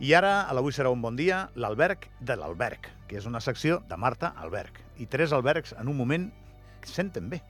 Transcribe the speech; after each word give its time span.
I 0.00 0.12
ara, 0.12 0.42
a 0.44 0.52
l'Avui 0.52 0.74
serà 0.76 0.90
un 0.92 1.00
bon 1.00 1.16
dia, 1.16 1.46
l'alberg 1.56 2.10
de 2.20 2.36
l'alberg, 2.36 2.88
que 3.08 3.16
és 3.16 3.26
una 3.28 3.40
secció 3.40 3.80
de 3.88 3.96
Marta 3.96 4.34
Alberg. 4.36 4.82
I 5.00 5.06
tres 5.08 5.32
albergs 5.32 5.72
en 5.80 5.88
un 5.88 5.96
moment 5.96 6.26
que 6.82 6.90
senten 6.92 7.30
bé. 7.32 7.42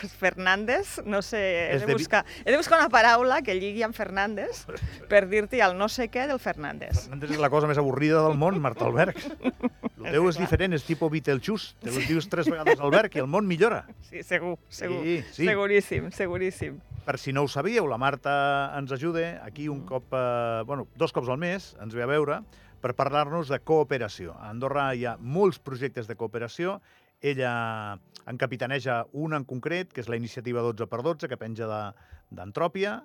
Pues 0.00 0.12
Fernández, 0.12 1.00
no 1.04 1.20
sé, 1.22 1.38
he 1.38 1.76
És 1.76 1.86
de, 1.86 1.92
buscar, 1.92 2.24
he 2.44 2.50
de 2.50 2.56
buscar 2.56 2.78
una 2.80 2.88
paraula 2.88 3.42
que 3.44 3.54
lligui 3.54 3.82
amb 3.84 3.94
Fernández 3.94 4.62
per 5.10 5.26
dir-t'hi 5.28 5.60
el 5.60 5.76
no 5.76 5.90
sé 5.92 6.08
què 6.08 6.24
del 6.26 6.40
Fernández. 6.40 7.04
Fernández 7.04 7.36
és 7.36 7.42
la 7.42 7.50
cosa 7.52 7.68
més 7.68 7.78
avorrida 7.78 8.22
del 8.24 8.38
món, 8.40 8.58
Marta 8.64 8.86
Alberg. 8.88 9.20
El 9.20 10.10
teu 10.14 10.28
és 10.30 10.40
diferent, 10.40 10.72
és 10.74 10.86
tipus 10.88 11.12
Beetlejuice. 11.12 11.76
Te 11.84 11.92
lo 11.92 12.00
dius 12.00 12.30
tres 12.32 12.48
vegades 12.48 12.80
Alberg 12.80 13.18
i 13.18 13.22
el 13.22 13.28
món 13.30 13.46
millora. 13.46 13.84
Sí, 14.08 14.24
segur, 14.24 14.56
segur. 14.72 15.02
Sí, 15.04 15.20
sí. 15.36 15.50
Seguríssim, 15.50 16.10
seguríssim. 16.16 16.80
Per 17.08 17.16
si 17.16 17.32
no 17.32 17.40
ho 17.40 17.48
sabíeu, 17.48 17.86
la 17.88 17.96
Marta 17.96 18.32
ens 18.76 18.90
ajuda 18.92 19.38
aquí 19.40 19.64
un 19.72 19.80
cop, 19.88 20.12
eh, 20.12 20.60
bueno, 20.68 20.88
dos 21.00 21.14
cops 21.16 21.30
al 21.32 21.38
mes, 21.40 21.70
ens 21.80 21.94
ve 21.96 22.02
a 22.04 22.08
veure, 22.10 22.42
per 22.82 22.92
parlar-nos 22.98 23.48
de 23.48 23.56
cooperació. 23.64 24.34
A 24.36 24.50
Andorra 24.52 24.90
hi 24.92 25.06
ha 25.08 25.14
molts 25.16 25.56
projectes 25.58 26.04
de 26.06 26.18
cooperació. 26.20 26.82
Ella 27.24 27.96
en 28.28 28.36
capitaneja 28.36 29.06
un 29.16 29.32
en 29.32 29.46
concret, 29.48 29.88
que 29.90 30.04
és 30.04 30.10
la 30.12 30.20
iniciativa 30.20 30.60
12x12, 30.60 31.30
que 31.32 31.40
penja 31.40 31.66
de- 31.66 31.94
d'Antròpia, 32.28 32.98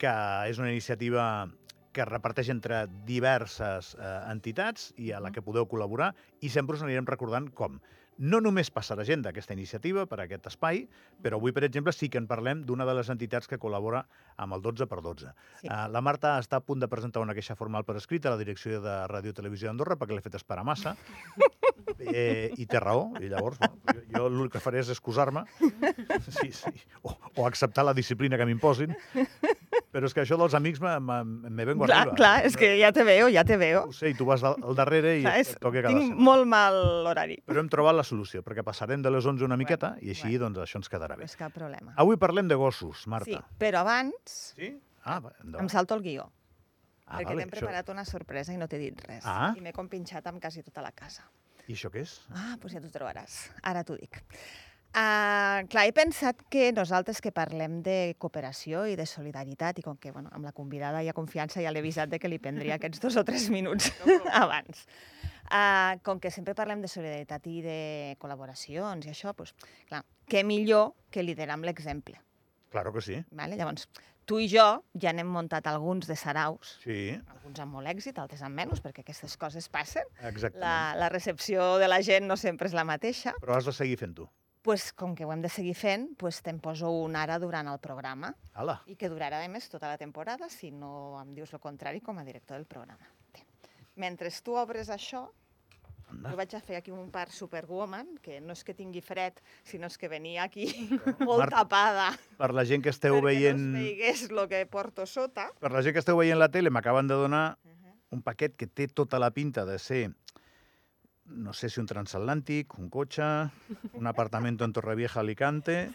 que 0.00 0.14
és 0.48 0.56
una 0.58 0.72
iniciativa 0.72 1.50
que 1.92 2.00
es 2.00 2.08
reparteix 2.08 2.48
entre 2.48 2.86
diverses 3.04 3.92
eh, 4.00 4.20
entitats 4.32 4.94
i 4.96 5.12
a 5.12 5.20
la 5.20 5.30
que 5.36 5.42
podeu 5.44 5.68
col·laborar 5.68 6.14
i 6.40 6.48
sempre 6.48 6.76
us 6.80 6.82
anirem 6.82 7.04
recordant 7.04 7.52
com. 7.52 7.76
No 8.18 8.40
només 8.42 8.70
passarà 8.74 9.04
gent 9.06 9.22
d'aquesta 9.22 9.54
iniciativa 9.54 10.04
per 10.10 10.18
aquest 10.24 10.48
espai, 10.50 10.82
però 11.22 11.38
avui, 11.38 11.52
per 11.54 11.62
exemple, 11.66 11.94
sí 11.94 12.08
que 12.10 12.18
en 12.18 12.26
parlem 12.30 12.64
d'una 12.66 12.86
de 12.88 12.96
les 12.98 13.10
entitats 13.14 13.46
que 13.46 13.60
col·labora 13.62 14.04
amb 14.36 14.56
el 14.56 14.64
12x12. 14.64 15.30
Sí. 15.60 15.68
Uh, 15.68 15.86
la 15.94 16.02
Marta 16.02 16.34
està 16.42 16.58
a 16.58 16.64
punt 16.64 16.82
de 16.82 16.90
presentar 16.90 17.22
una 17.22 17.36
queixa 17.36 17.54
formal 17.58 17.86
per 17.86 17.96
escrit 18.00 18.26
a 18.26 18.34
la 18.34 18.40
direcció 18.40 18.82
de 18.82 18.96
Ràdio 19.12 19.34
Televisió 19.36 19.70
d'Andorra 19.70 19.98
perquè 20.00 20.16
l'he 20.16 20.24
fet 20.24 20.38
esperar 20.40 20.66
massa. 20.66 20.96
eh, 21.98 22.50
I 22.58 22.66
té 22.66 22.82
raó, 22.82 23.12
i 23.22 23.30
llavors 23.30 23.58
bueno, 23.62 23.78
jo, 23.86 24.02
jo 24.16 24.28
l'únic 24.32 24.56
que 24.56 24.62
faré 24.62 24.82
és 24.82 24.90
excusar-me 24.92 25.44
sí, 26.40 26.50
sí. 26.52 26.72
O, 27.02 27.14
o 27.36 27.46
acceptar 27.46 27.86
la 27.86 27.94
disciplina 27.94 28.38
que 28.38 28.46
m'imposin. 28.48 28.94
Però 29.90 30.04
és 30.04 30.12
que 30.12 30.20
això 30.20 30.36
dels 30.36 30.52
amics 30.52 30.82
me, 30.84 30.90
me, 31.00 31.16
me 31.24 31.64
vengo 31.64 31.86
Clar, 31.88 32.02
arriba. 32.02 32.16
clar, 32.18 32.44
és 32.44 32.56
que 32.60 32.74
ja 32.78 32.90
te 32.92 33.04
veo, 33.08 33.30
ja 33.32 33.42
te 33.48 33.56
veo. 33.56 33.86
Ho 33.88 33.92
sé, 33.96 34.10
i 34.10 34.14
tu 34.14 34.26
vas 34.28 34.42
al, 34.44 34.58
al 34.62 34.74
darrere 34.76 35.14
i 35.16 35.22
Clar, 35.22 35.36
et 35.40 35.46
és, 35.46 35.54
toca 35.58 35.80
cada 35.80 35.94
tinc 35.94 36.10
setmana. 36.10 36.24
molt 36.28 36.46
mal 36.46 36.76
l'horari. 37.06 37.38
Però 37.48 37.62
hem 37.62 37.70
trobat 37.72 37.96
la 37.96 38.04
solució, 38.04 38.42
perquè 38.44 38.62
passarem 38.66 39.00
de 39.00 39.10
les 39.10 39.24
11 39.24 39.46
una 39.48 39.56
miqueta 39.56 39.94
i 40.04 40.10
així 40.12 40.34
bueno. 40.36 40.50
doncs, 40.50 40.58
això 40.68 40.76
ens 40.82 40.90
quedarà 40.92 41.16
No 41.16 41.22
bé. 41.22 41.24
és 41.30 41.36
cap 41.40 41.54
problema. 41.56 41.94
Avui 41.96 42.18
parlem 42.20 42.48
de 42.52 42.54
gossos, 42.60 43.00
Sí, 43.06 43.08
Marta. 43.08 43.40
però 43.58 43.80
abans 43.86 44.52
Sí? 44.58 44.74
Ah, 45.04 45.22
endavant. 45.42 45.62
em 45.64 45.68
salto 45.72 45.94
el 45.96 46.02
guió, 46.04 46.28
ah, 47.06 47.16
perquè 47.22 47.24
vale, 47.32 47.42
t'hem 47.46 47.50
preparat 47.56 47.88
una 47.88 48.04
sorpresa 48.04 48.52
i 48.52 48.58
no 48.60 48.68
t'he 48.68 48.78
dit 48.78 49.00
res. 49.08 49.24
Ah. 49.24 49.54
I 49.56 49.60
m'he 49.64 49.72
compinxat 49.72 50.26
amb 50.26 50.38
quasi 50.38 50.62
tota 50.62 50.82
la 50.84 50.92
casa. 50.92 51.24
I 51.66 51.72
això 51.72 51.88
què 51.90 52.00
és? 52.04 52.20
Ah, 52.34 52.56
doncs 52.60 52.74
ja 52.76 52.80
t'ho 52.84 52.92
trobaràs. 52.92 53.50
Ara 53.62 53.82
t'ho 53.84 53.96
dic. 53.96 54.20
Uh, 54.88 55.66
clar, 55.68 55.84
he 55.86 55.92
pensat 55.92 56.40
que 56.50 56.70
nosaltres 56.72 57.20
que 57.20 57.30
parlem 57.34 57.82
de 57.84 58.14
cooperació 58.18 58.86
i 58.88 58.96
de 58.96 59.04
solidaritat 59.06 59.78
i 59.78 59.84
com 59.84 59.98
que 60.00 60.10
bueno, 60.14 60.30
amb 60.32 60.48
la 60.48 60.52
convidada 60.56 61.02
hi 61.04 61.10
ha 61.10 61.14
confiança 61.14 61.60
ja 61.60 61.70
l'he 61.70 61.82
avisat 61.84 62.08
de 62.08 62.18
que 62.18 62.30
li 62.32 62.38
prendria 62.40 62.74
aquests 62.80 63.02
dos 63.04 63.18
o 63.20 63.24
tres 63.28 63.50
minuts 63.52 63.92
abans. 64.32 64.86
Uh, 65.52 66.00
com 66.04 66.18
que 66.20 66.32
sempre 66.32 66.56
parlem 66.56 66.80
de 66.84 66.88
solidaritat 66.88 67.46
i 67.52 67.60
de 67.64 67.78
col·laboracions 68.20 69.06
i 69.06 69.12
això, 69.12 69.34
doncs, 69.36 69.54
clar, 69.88 70.02
què 70.28 70.42
millor 70.44 70.94
que 71.12 71.22
liderar 71.24 71.56
amb 71.58 71.68
l'exemple. 71.68 72.16
Claro 72.72 72.92
que 72.92 73.04
sí. 73.04 73.20
Vale? 73.32 73.56
Llavors, 73.60 73.86
tu 74.28 74.40
i 74.40 74.48
jo 74.48 74.64
ja 75.00 75.12
n'hem 75.16 75.28
muntat 75.32 75.68
alguns 75.70 76.08
de 76.08 76.16
saraus, 76.20 76.74
Sí, 76.82 77.14
alguns 77.32 77.60
amb 77.64 77.76
molt 77.76 77.88
èxit, 77.92 78.18
altres 78.20 78.42
amb 78.44 78.56
menys, 78.60 78.82
perquè 78.84 79.04
aquestes 79.04 79.36
coses 79.40 79.68
passen. 79.72 80.04
exactament. 80.20 80.60
La, 80.64 80.96
la 81.00 81.08
recepció 81.12 81.76
de 81.80 81.88
la 81.88 82.02
gent 82.04 82.26
no 82.28 82.36
sempre 82.36 82.68
és 82.68 82.76
la 82.76 82.84
mateixa. 82.88 83.32
Però 83.40 83.56
has 83.56 83.68
de 83.68 83.72
seguir 83.72 83.96
fent 84.00 84.16
tu. 84.20 84.28
Pues, 84.62 84.92
com 84.92 85.14
que 85.16 85.24
ho 85.24 85.32
hem 85.32 85.42
de 85.42 85.50
seguir 85.52 85.74
fent, 85.78 86.08
pues, 86.18 86.40
te'n 86.44 86.60
poso 86.60 86.90
un 86.90 87.16
ara 87.16 87.38
durant 87.38 87.68
el 87.70 87.80
programa 87.82 88.32
Ala, 88.54 88.80
i 88.86 88.96
que 88.98 89.10
durarà, 89.10 89.42
a 89.44 89.50
més, 89.50 89.68
tota 89.72 89.90
la 89.90 89.98
temporada, 90.00 90.48
si 90.52 90.70
no 90.70 91.18
em 91.20 91.34
dius 91.36 91.52
el 91.54 91.62
contrari, 91.62 92.00
com 92.04 92.18
a 92.18 92.24
director 92.26 92.58
del 92.58 92.66
programa. 92.66 93.10
Bé. 93.34 93.44
Mentre 93.96 94.30
tu 94.44 94.56
obres 94.58 94.90
això, 94.90 95.26
anda. 96.08 96.30
jo 96.30 96.36
vaig 96.36 96.54
a 96.54 96.60
fer 96.64 96.76
aquí 96.78 96.90
un 96.94 97.10
part 97.14 97.32
superwoman, 97.34 98.16
que 98.22 98.40
no 98.40 98.56
és 98.56 98.64
que 98.64 98.74
tingui 98.74 99.02
fred, 99.04 99.40
sinó 99.64 99.88
és 99.90 99.98
que 99.98 100.08
venia 100.08 100.44
aquí 100.44 100.68
molt 101.28 101.46
Marta, 101.46 101.64
tapada 101.64 102.10
Per 102.38 102.52
la 102.54 102.64
gent 102.64 102.84
que 102.84 102.94
esteu 102.94 103.18
perquè 103.18 103.26
veient... 103.26 103.64
no 103.72 103.78
es 103.78 103.84
veigués 103.84 104.28
el 104.30 104.44
que 104.48 104.66
porto 104.66 105.06
sota. 105.06 105.50
Per 105.60 105.72
la 105.72 105.82
gent 105.82 105.96
que 105.96 106.04
esteu 106.04 106.18
veient 106.20 106.38
la 106.38 106.50
tele, 106.52 106.70
m'acaben 106.70 107.10
de 107.10 107.18
donar 107.18 107.46
un 108.10 108.22
paquet 108.24 108.54
que 108.56 108.66
té 108.66 108.88
tota 108.88 109.18
la 109.20 109.30
pinta 109.34 109.66
de 109.68 109.78
ser, 109.78 110.08
no 111.28 111.52
sé 111.52 111.68
si 111.68 111.80
un 111.80 111.88
transatlàntic, 111.88 112.78
un 112.78 112.88
cotxe, 112.90 113.26
un 113.92 114.06
apartamento 114.06 114.64
en 114.64 114.72
Torrevieja, 114.72 115.20
Alicante, 115.20 115.90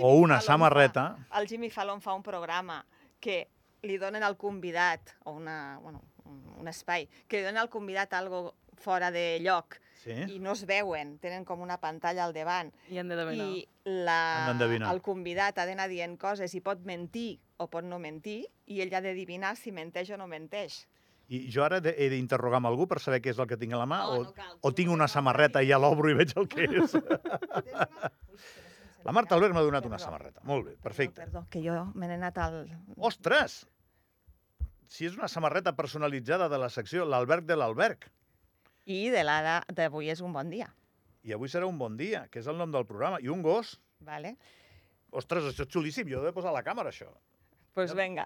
o 0.00 0.14
una 0.16 0.36
Fallon 0.36 0.46
samarreta. 0.46 1.06
Fa, 1.28 1.40
el 1.40 1.48
Jimmy 1.48 1.70
Fallon 1.70 2.00
fa 2.00 2.14
un 2.14 2.22
programa 2.22 2.84
que 3.20 3.46
li 3.86 3.98
donen 3.98 4.22
al 4.22 4.36
convidat, 4.36 5.16
o 5.24 5.32
una, 5.32 5.78
bueno, 5.82 6.02
un, 6.24 6.42
un 6.60 6.68
espai, 6.68 7.08
que 7.28 7.40
li 7.40 7.48
donen 7.48 7.62
al 7.62 7.70
convidat 7.70 8.14
algo 8.14 8.54
fora 8.76 9.10
de 9.10 9.38
lloc 9.40 9.80
Sí? 10.06 10.14
i 10.36 10.38
no 10.38 10.52
es 10.52 10.60
veuen, 10.68 11.16
tenen 11.18 11.42
com 11.48 11.62
una 11.64 11.80
pantalla 11.82 12.22
al 12.28 12.34
davant 12.36 12.68
I 12.92 13.00
han 13.00 13.08
de 13.10 13.16
i 13.34 13.40
Han 13.40 14.04
la, 14.06 14.20
el 14.92 15.00
convidat 15.02 15.58
ha 15.58 15.64
d'anar 15.66 15.88
dient 15.90 16.14
coses 16.20 16.54
i 16.54 16.60
pot 16.60 16.84
mentir 16.86 17.40
o 17.58 17.66
pot 17.72 17.82
no 17.82 17.98
mentir 17.98 18.44
i 18.70 18.82
ell 18.84 18.92
ha 18.94 19.00
d'adivinar 19.02 19.54
si 19.56 19.72
menteix 19.72 20.10
o 20.12 20.18
no 20.20 20.26
menteix. 20.30 20.84
I 21.28 21.40
jo 21.50 21.64
ara 21.66 21.80
he 21.82 22.06
d'interrogar 22.12 22.60
amb 22.60 22.68
algú 22.70 22.86
per 22.86 23.00
saber 23.02 23.18
què 23.22 23.32
és 23.32 23.38
el 23.42 23.48
que 23.50 23.56
tinc 23.58 23.72
a 23.74 23.80
la 23.80 23.86
mà 23.90 23.98
No, 24.04 24.10
o, 24.12 24.24
no 24.28 24.32
cal. 24.36 24.58
o 24.62 24.70
tinc 24.72 24.92
una 24.94 25.08
samarreta 25.10 25.62
i 25.62 25.70
ja 25.72 25.78
l'obro 25.82 26.10
i 26.10 26.14
veig 26.14 26.32
el 26.38 26.46
que 26.48 26.68
és. 26.70 26.94
La 29.06 29.12
Marta 29.14 29.36
Albert 29.36 29.54
m'ha 29.54 29.62
donat 29.62 29.84
una 29.86 29.98
samarreta. 30.02 30.40
Molt 30.42 30.64
bé, 30.66 30.72
perfecte. 30.82 31.20
Perdó, 31.20 31.44
perdó, 31.44 31.50
que 31.50 31.60
jo 31.62 31.76
me 31.94 32.08
n'he 32.10 32.16
anat 32.18 32.38
al... 32.42 32.56
Ostres! 32.96 33.60
Si 34.90 35.06
és 35.06 35.14
una 35.18 35.28
samarreta 35.30 35.76
personalitzada 35.78 36.48
de 36.50 36.58
la 36.58 36.68
secció 36.74 37.04
L'Alberg 37.06 37.46
de 37.46 37.54
l'Alberg. 37.58 38.08
I 38.86 39.08
de 39.14 39.22
l'ara 39.26 39.60
d'avui 39.74 40.10
és 40.10 40.22
un 40.22 40.34
bon 40.34 40.50
dia, 40.50 40.66
I 41.26 41.32
avui 41.34 41.50
serà 41.50 41.66
un 41.66 41.78
bon 41.78 41.96
dia, 41.98 42.24
que 42.30 42.38
és 42.38 42.46
el 42.46 42.58
nom 42.58 42.70
del 42.70 42.84
programa. 42.86 43.18
I 43.22 43.28
un 43.28 43.42
gos. 43.42 43.80
vale? 43.98 44.36
Ostres, 45.10 45.44
això 45.48 45.64
és 45.66 45.70
xulíssim. 45.72 46.06
Jo 46.10 46.20
he 46.20 46.26
de 46.28 46.32
posar 46.34 46.50
a 46.50 46.54
la 46.54 46.62
càmera, 46.62 46.90
això. 46.90 47.08
Pues 47.76 47.92
vinga, 47.94 48.24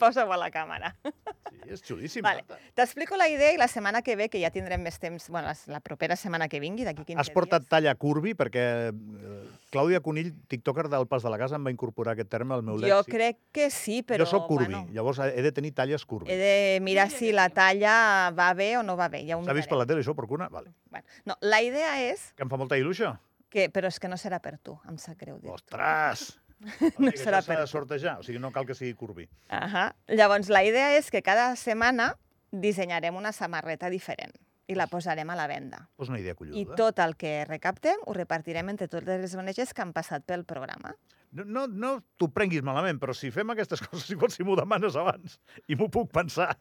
posa-ho 0.00 0.32
a 0.32 0.36
la 0.40 0.46
càmera. 0.50 0.94
Sí, 1.04 1.58
és 1.68 1.82
xulíssim. 1.84 2.22
Vale. 2.24 2.40
Marta. 2.48 2.56
T'explico 2.78 3.18
la 3.20 3.26
idea 3.28 3.50
i 3.52 3.58
la 3.60 3.66
setmana 3.68 4.00
que 4.00 4.14
ve, 4.16 4.30
que 4.32 4.40
ja 4.40 4.48
tindrem 4.54 4.80
més 4.80 4.96
temps, 4.98 5.26
bueno, 5.28 5.50
la- 5.52 5.74
la 5.74 5.80
propera 5.84 6.16
setmana 6.16 6.48
que 6.48 6.60
vingui, 6.64 6.86
d'aquí 6.88 7.04
15 7.04 7.20
Has 7.20 7.28
portat 7.34 7.66
dies. 7.66 7.68
talla 7.74 7.92
curvi 8.00 8.32
perquè 8.34 8.64
eh, 8.88 9.44
Clàudia 9.70 10.00
Conill, 10.00 10.32
tiktoker 10.48 10.88
del 10.88 11.04
Pas 11.12 11.22
de 11.22 11.28
la 11.28 11.36
Casa, 11.36 11.56
em 11.60 11.68
va 11.68 11.74
incorporar 11.74 12.14
aquest 12.16 12.30
terme 12.32 12.54
al 12.56 12.62
meu 12.64 12.78
Jo 12.80 12.86
lèxic. 13.02 13.12
crec 13.12 13.38
que 13.52 13.68
sí, 13.68 14.00
però... 14.02 14.24
jo 14.24 14.30
sóc 14.32 14.48
curvi, 14.48 14.72
Bueno, 14.72 14.88
llavors 14.96 15.20
he 15.28 15.42
de 15.44 15.52
tenir 15.52 15.74
talles 15.76 16.06
curvi. 16.08 16.32
he 16.32 16.38
de 16.40 16.80
mirar 16.80 17.10
si 17.10 17.32
la 17.36 17.50
talla 17.50 18.30
va 18.32 18.48
bé 18.54 18.78
o 18.78 18.82
no 18.82 18.96
va 18.96 19.10
bé. 19.12 19.26
Ja 19.28 19.36
ho 19.36 19.44
S'ha 19.44 19.52
vist 19.52 19.68
per 19.68 19.76
la 19.76 19.84
tele, 19.84 20.00
això, 20.00 20.16
per 20.16 20.24
cuna? 20.26 20.48
Vale. 20.48 20.72
Bueno, 20.88 21.04
no, 21.26 21.36
la 21.42 21.60
idea 21.60 22.00
és 22.10 22.32
Que 22.34 22.42
em 22.44 22.48
fa 22.48 22.56
molta 22.56 22.78
il·lusió? 22.80 23.18
que... 23.50 23.68
Però 23.68 23.88
és 23.92 24.00
que 24.00 24.08
no 24.08 24.16
serà 24.16 24.40
per 24.40 24.56
tu, 24.58 24.80
em 24.88 24.96
sap 24.96 25.18
greu 25.20 25.36
dir-t'ho. 25.36 25.52
Ostres! 25.60 26.38
No 27.00 27.10
serà 27.16 27.40
això 27.40 27.46
s'ha 27.46 27.54
per 27.54 27.58
de 27.62 27.66
sortejar, 27.70 28.18
o 28.20 28.26
sigui, 28.26 28.38
no 28.42 28.52
cal 28.52 28.66
que 28.68 28.76
sigui 28.76 28.94
curvi. 28.98 29.28
Ahà. 29.48 29.90
Llavors, 30.08 30.50
la 30.52 30.62
idea 30.66 30.92
és 30.98 31.10
que 31.10 31.22
cada 31.24 31.54
setmana 31.56 32.12
dissenyarem 32.52 33.16
una 33.16 33.32
samarreta 33.32 33.90
diferent 33.90 34.34
i 34.70 34.76
la 34.78 34.86
posarem 34.86 35.30
a 35.30 35.36
la 35.38 35.48
venda. 35.50 35.80
És 35.98 36.10
una 36.10 36.20
idea 36.20 36.34
I 36.34 36.38
colluda. 36.38 36.76
tot 36.78 37.00
el 37.02 37.16
que 37.18 37.44
recaptem 37.48 38.02
ho 38.06 38.12
repartirem 38.14 38.68
entre 38.70 38.86
totes 38.88 39.18
les 39.22 39.34
ONGs 39.34 39.72
que 39.74 39.82
han 39.82 39.94
passat 39.96 40.26
pel 40.28 40.44
programa. 40.46 40.92
No, 41.32 41.44
no, 41.46 41.64
no 41.66 41.90
t'ho 42.18 42.28
prenguis 42.34 42.62
malament, 42.66 42.98
però 43.02 43.14
si 43.14 43.30
fem 43.34 43.50
aquestes 43.54 43.82
coses, 43.86 44.10
igual 44.14 44.30
si 44.34 44.46
m'ho 44.46 44.56
demanes 44.58 44.96
abans, 44.98 45.40
i 45.66 45.78
m'ho 45.78 45.88
puc 45.90 46.10
pensar, 46.14 46.52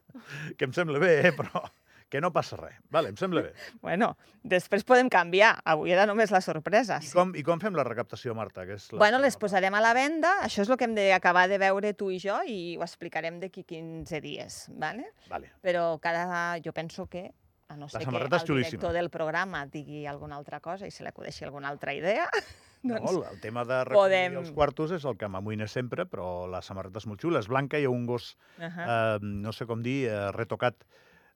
que 0.58 0.66
em 0.70 0.74
sembla 0.74 1.02
bé, 1.02 1.14
eh? 1.30 1.34
però 1.38 1.64
que 2.10 2.22
no 2.22 2.32
passa 2.34 2.58
res. 2.58 2.78
Vale, 2.90 3.14
em 3.14 3.18
sembla 3.20 3.44
bé. 3.46 3.54
Bueno, 3.86 4.16
després 4.44 4.84
podem 4.88 5.10
canviar. 5.10 5.56
Avui 5.64 5.94
era 5.96 6.06
només 6.10 6.34
la 6.34 6.42
sorpresa. 6.42 7.00
I 7.06 7.12
com, 7.14 7.34
I 7.38 7.44
com 7.46 7.62
fem 7.62 7.78
la 7.78 7.86
recaptació, 7.88 8.36
Marta? 8.38 8.66
Que 8.66 8.78
és 8.80 8.90
la... 8.92 9.00
Bueno, 9.02 9.20
les 9.24 9.38
posarem 9.40 9.76
a 9.78 9.84
la 9.84 9.94
venda. 9.98 10.36
Això 10.46 10.66
és 10.66 10.70
el 10.70 10.80
que 10.80 10.90
hem 10.90 10.96
d'acabar 10.98 11.48
de 11.52 11.60
veure 11.62 11.94
tu 11.94 12.10
i 12.12 12.20
jo 12.22 12.40
i 12.46 12.78
ho 12.78 12.86
explicarem 12.86 13.40
d'aquí 13.40 13.64
15 13.64 14.22
dies. 14.26 14.66
¿vale? 14.74 15.14
Vale. 15.30 15.54
Però 15.62 16.00
cada... 16.02 16.58
jo 16.64 16.74
penso 16.74 17.08
que, 17.08 17.32
a 17.70 17.78
no 17.78 17.88
ser 17.90 18.02
que 18.02 18.10
el 18.10 18.16
és 18.16 18.44
xulíssima. 18.44 18.56
director 18.56 18.94
del 18.94 19.10
programa 19.10 19.66
digui 19.66 20.06
alguna 20.08 20.36
altra 20.36 20.60
cosa 20.60 20.88
i 20.88 20.92
se 20.92 21.04
li 21.04 21.10
acudeixi 21.10 21.46
alguna 21.46 21.70
altra 21.70 21.94
idea, 21.94 22.26
doncs 22.84 23.12
No, 23.12 23.24
el 23.30 23.40
tema 23.42 23.66
de 23.66 23.84
recollir 23.84 24.00
podem- 24.02 24.40
els 24.42 24.52
quartos 24.52 24.92
és 24.92 25.06
el 25.06 25.18
que 25.18 25.30
m'amoïna 25.30 25.68
sempre, 25.68 26.06
però 26.10 26.48
la 26.50 26.62
samarreta 26.66 27.00
és 27.00 27.06
molt 27.08 27.22
xula. 27.22 27.40
És 27.40 27.48
blanca 27.48 27.80
i 27.80 27.86
ha 27.86 27.90
un 27.94 28.06
gos, 28.06 28.38
uh 28.58 28.64
-huh. 28.64 28.88
eh, 28.88 29.20
no 29.22 29.52
sé 29.52 29.66
com 29.66 29.84
dir, 29.84 30.08
eh, 30.08 30.32
retocat. 30.32 30.84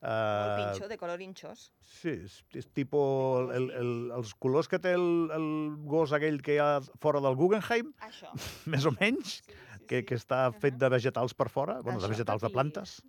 Molt 0.04 0.52
Eh, 0.52 0.64
pinxo, 0.74 0.88
de 0.90 0.98
color 0.98 1.22
hinchos. 1.22 1.72
sí, 1.82 2.10
és, 2.26 2.44
és 2.54 2.68
tipus 2.76 3.50
el, 3.56 3.70
el, 3.72 3.92
els 4.18 4.34
colors 4.36 4.68
que 4.68 4.80
té 4.80 4.94
el, 4.98 5.30
el 5.32 5.48
gos 5.88 6.12
aquell 6.12 6.42
que 6.44 6.56
hi 6.56 6.60
ha 6.60 6.82
fora 7.00 7.22
del 7.24 7.36
Guggenheim, 7.40 7.94
Això. 8.04 8.32
més 8.74 8.86
o 8.86 8.92
menys, 9.00 9.38
Sí, 9.46 9.54
sí, 9.54 9.86
que, 9.88 10.04
que 10.06 10.16
està 10.16 10.52
fet 10.60 10.76
de 10.80 10.90
vegetals 10.90 11.34
per 11.34 11.48
fora, 11.50 11.82
bueno, 11.82 12.00
de 12.04 12.08
vegetals 12.12 12.42
de 12.42 12.50
plantes. 12.50 13.02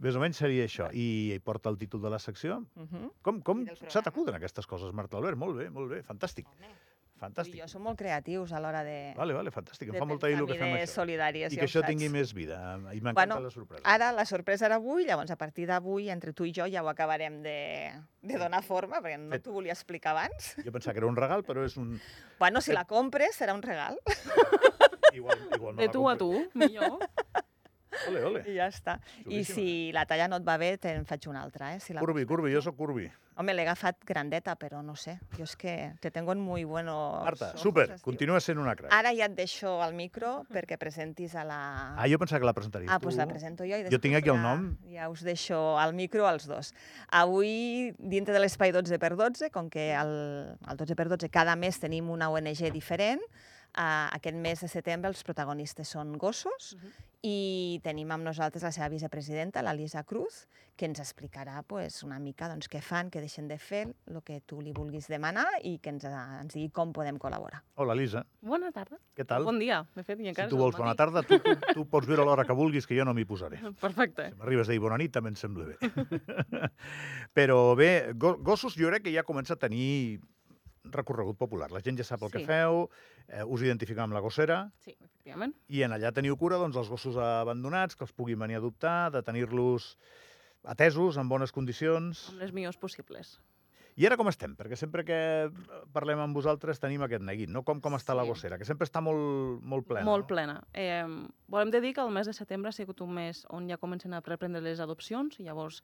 Més 0.00 0.16
o 0.16 0.20
menys 0.20 0.38
seria 0.40 0.64
això. 0.64 0.86
I 0.96 1.38
porta 1.44 1.68
el 1.68 1.76
títol 1.78 2.00
de 2.00 2.08
la 2.10 2.18
secció. 2.18 2.62
Uh 2.76 2.86
-huh. 2.88 3.10
Com, 3.22 3.42
com 3.42 3.60
I 3.60 3.64
del 3.66 3.76
se 3.76 3.84
programa. 3.84 4.02
t'acuden 4.04 4.34
aquestes 4.36 4.66
coses, 4.66 4.92
Marta 4.92 5.16
Albert? 5.18 5.36
Molt 5.36 5.56
bé, 5.56 5.68
molt 5.70 5.90
bé, 5.90 6.02
fantàstic. 6.02 6.46
I 6.48 6.72
Fantàstic. 7.22 7.60
jo 7.60 7.68
som 7.70 7.82
molt 7.86 7.98
creatius 8.00 8.50
a 8.52 8.58
l'hora 8.60 8.82
de, 8.82 9.14
Vale, 9.16 9.32
vale, 9.36 9.50
fantàstic. 9.54 9.88
Em 9.88 9.94
de 9.94 10.00
fa 10.02 10.06
molta 10.10 10.26
pensar 10.26 10.40
il·lu 10.42 10.48
que 10.50 10.58
fem 10.58 10.74
això. 10.74 10.94
solidàries. 11.00 11.52
I 11.52 11.56
que 11.60 11.66
això 11.68 11.80
saps. 11.80 11.88
tingui 11.92 12.08
més 12.10 12.32
vida. 12.34 12.58
I 12.92 13.00
m'encanta 13.00 13.12
Bueno, 13.20 13.40
la 13.46 13.50
sorpresa. 13.54 13.82
Ara 13.86 14.10
la 14.12 14.24
sorpresa 14.26 14.66
era 14.66 14.76
avui, 14.80 15.06
llavors 15.06 15.30
a 15.30 15.36
partir 15.36 15.66
d'avui, 15.70 16.10
entre 16.10 16.32
tu 16.32 16.44
i 16.44 16.52
jo, 16.52 16.66
ja 16.66 16.82
ho 16.82 16.88
acabarem 16.90 17.40
de, 17.42 17.92
de 18.22 18.38
donar 18.38 18.62
forma, 18.66 19.00
perquè 19.00 19.18
no 19.22 19.38
t'ho 19.38 19.52
volia 19.52 19.72
explicar 19.72 20.16
abans. 20.16 20.56
Jo 20.64 20.72
pensava 20.72 20.94
que 20.94 20.98
era 21.04 21.06
un 21.06 21.16
regal, 21.16 21.44
però 21.46 21.64
és 21.64 21.76
un... 21.78 22.00
Bueno, 22.40 22.60
si 22.60 22.72
la 22.74 22.84
compres, 22.84 23.36
serà 23.38 23.54
un 23.54 23.62
regal. 23.62 23.98
Igual, 25.14 25.38
igual 25.54 25.74
me 25.76 25.82
De 25.82 25.88
tu 25.92 26.08
a 26.08 26.16
tu, 26.16 26.30
millor. 26.54 26.98
Ole, 28.08 28.22
ole. 28.24 28.40
I 28.48 28.54
ja 28.56 28.66
està. 28.72 28.94
I 29.28 29.42
si 29.44 29.92
la 29.92 30.06
talla 30.08 30.24
no 30.26 30.38
et 30.40 30.46
va 30.46 30.54
bé, 30.56 30.70
te'n 30.80 31.04
faig 31.04 31.26
una 31.28 31.42
altra, 31.44 31.74
eh? 31.76 31.80
Si 31.84 31.92
la 31.92 32.00
Curvi, 32.00 32.24
curvi, 32.24 32.50
jo 32.54 32.62
sóc 32.64 32.74
curvi. 32.78 33.04
Home, 33.40 33.54
l'he 33.56 33.62
agafat 33.64 33.96
grandeta, 34.04 34.52
però 34.60 34.82
no 34.84 34.92
sé. 34.94 35.14
Jo 35.38 35.46
és 35.46 35.54
que 35.56 35.72
te 36.04 36.10
tengo 36.12 36.32
en 36.34 36.40
muy 36.44 36.64
buenos 36.68 37.22
Marta, 37.24 37.48
ojos, 37.54 37.60
super, 37.62 37.86
continua 38.04 38.40
sent 38.44 38.58
una 38.60 38.74
crac. 38.76 38.92
Ara 38.92 39.14
ja 39.16 39.24
et 39.30 39.36
deixo 39.38 39.72
el 39.86 39.94
micro 39.96 40.42
perquè 40.52 40.76
presentis 40.78 41.32
a 41.34 41.44
la... 41.48 41.60
Ah, 41.96 42.04
jo 42.12 42.18
pensava 42.20 42.40
que 42.42 42.48
la 42.50 42.52
presentaries 42.52 42.90
Ah, 42.92 42.98
tu. 43.00 43.06
doncs 43.08 43.16
la 43.16 43.26
presento 43.30 43.64
jo. 43.64 43.78
I 43.80 43.88
Jo 43.90 44.00
tinc 44.04 44.18
aquí 44.20 44.28
el 44.28 44.42
nom. 44.42 44.66
Ja, 44.84 45.06
ja 45.06 45.08
us 45.08 45.24
deixo 45.24 45.62
el 45.80 45.94
micro 45.96 46.26
als 46.28 46.44
dos. 46.46 46.74
Avui, 47.08 47.94
dintre 47.98 48.34
de 48.36 48.40
l'espai 48.44 48.72
12x12, 48.76 49.48
com 49.50 49.70
que 49.72 49.90
el, 49.96 50.12
el 50.68 50.76
12x12 50.76 51.30
cada 51.32 51.56
mes 51.56 51.80
tenim 51.80 52.10
una 52.12 52.28
ONG 52.28 52.68
diferent, 52.72 53.20
uh, 53.78 54.08
aquest 54.16 54.36
mes 54.36 54.60
de 54.60 54.68
setembre 54.68 55.08
els 55.10 55.22
protagonistes 55.24 55.88
són 55.88 56.16
gossos 56.18 56.74
Mhm. 56.76 56.92
i 57.24 57.80
tenim 57.84 58.10
amb 58.10 58.24
nosaltres 58.26 58.62
la 58.64 58.72
seva 58.72 58.88
vicepresidenta, 58.88 59.62
la 59.62 59.72
Lisa 59.74 60.02
Cruz, 60.02 60.48
que 60.76 60.86
ens 60.86 60.98
explicarà 60.98 61.62
pues, 61.62 62.02
una 62.02 62.18
mica 62.18 62.48
doncs, 62.48 62.66
què 62.68 62.80
fan, 62.82 63.10
què 63.10 63.20
deixen 63.20 63.46
de 63.46 63.58
fer, 63.58 63.94
el 64.08 64.22
que 64.24 64.40
tu 64.40 64.60
li 64.60 64.72
vulguis 64.72 65.06
demanar 65.06 65.46
i 65.62 65.76
que 65.78 65.90
ens, 65.90 66.04
ens 66.04 66.54
digui 66.54 66.70
com 66.70 66.92
podem 66.92 67.18
col·laborar. 67.18 67.62
Hola, 67.76 67.94
Lisa. 67.94 68.24
Bona 68.40 68.72
tarda. 68.72 68.98
Què 69.14 69.24
tal? 69.24 69.44
Bon 69.44 69.58
dia, 69.60 69.84
de 69.94 70.02
fet, 70.02 70.18
i 70.18 70.22
si 70.24 70.28
encara 70.30 70.48
tu 70.48 70.56
és 70.56 70.58
al 70.58 70.64
vols 70.64 70.76
bona 70.76 70.90
matí. 70.94 70.98
tarda, 70.98 71.22
tu, 71.22 71.38
tu, 71.38 71.54
tu 71.74 71.84
pots 71.86 72.08
veure 72.08 72.24
l'hora 72.24 72.44
que 72.44 72.52
vulguis, 72.58 72.86
que 72.86 72.96
jo 72.98 73.04
no 73.04 73.14
m'hi 73.14 73.24
posaré. 73.24 73.60
Perfecte. 73.80 74.30
Si 74.32 74.38
m'arribes 74.40 74.68
a 74.68 74.72
dir 74.72 74.80
bona 74.80 74.98
nit, 74.98 75.12
també 75.12 75.28
em 75.30 75.36
sembla 75.36 75.66
bé. 75.66 75.76
Però 77.36 77.74
bé, 77.76 78.12
go 78.14 78.34
gossos 78.42 78.74
jo 78.76 78.88
crec 78.90 79.04
que 79.06 79.14
ja 79.14 79.22
comença 79.22 79.54
a 79.54 79.60
tenir 79.60 80.20
recorregut 80.84 81.38
popular. 81.38 81.70
La 81.70 81.80
gent 81.80 81.98
ja 81.98 82.04
sap 82.04 82.22
el 82.22 82.30
que 82.30 82.40
Sí. 82.40 82.46
feu, 82.46 82.88
eh, 83.28 83.44
us 83.44 83.62
identifiqueu 83.62 84.02
amb 84.02 84.12
la 84.14 84.20
gossera, 84.20 84.70
Sí, 84.80 84.96
efectivament. 84.98 85.54
i 85.68 85.82
en 85.82 85.92
allà 85.92 86.12
teniu 86.12 86.36
cura 86.36 86.56
doncs, 86.56 86.74
dels 86.74 86.88
gossos 86.88 87.16
abandonats, 87.16 87.94
que 87.96 88.04
els 88.04 88.12
puguin 88.12 88.38
venir 88.38 88.56
a 88.56 88.58
adoptar, 88.58 89.12
de 89.12 89.22
tenir-los 89.22 89.96
atesos, 90.64 91.16
en 91.16 91.28
bones 91.28 91.52
condicions... 91.52 92.28
Amb 92.30 92.40
les 92.40 92.52
millors 92.52 92.76
possibles. 92.76 93.40
I 93.94 94.06
ara 94.06 94.16
com 94.16 94.26
estem? 94.28 94.56
Perquè 94.56 94.74
sempre 94.74 95.04
que 95.04 95.50
parlem 95.92 96.18
amb 96.18 96.34
vosaltres 96.34 96.80
tenim 96.80 97.02
aquest 97.02 97.22
neguit, 97.22 97.50
no? 97.50 97.62
Com, 97.62 97.78
com 97.80 97.92
està 97.92 98.14
la 98.16 98.22
Sí. 98.22 98.28
gossera, 98.30 98.56
que 98.58 98.64
sempre 98.64 98.86
està 98.86 99.02
molt, 99.02 99.60
molt 99.62 99.86
plena. 99.86 100.04
Molt 100.06 100.22
no? 100.24 100.26
plena. 100.28 100.62
Eh, 100.72 101.04
volem 101.46 101.70
dir 101.70 101.92
que 101.92 102.00
el 102.00 102.10
mes 102.10 102.26
de 102.26 102.32
setembre 102.32 102.70
ha 102.70 102.72
sigut 102.72 103.00
un 103.02 103.12
mes 103.12 103.44
on 103.50 103.68
ja 103.68 103.76
comencen 103.76 104.14
a 104.14 104.20
reprendre 104.20 104.62
les 104.62 104.80
adopcions, 104.80 105.38
i 105.40 105.42
llavors 105.44 105.82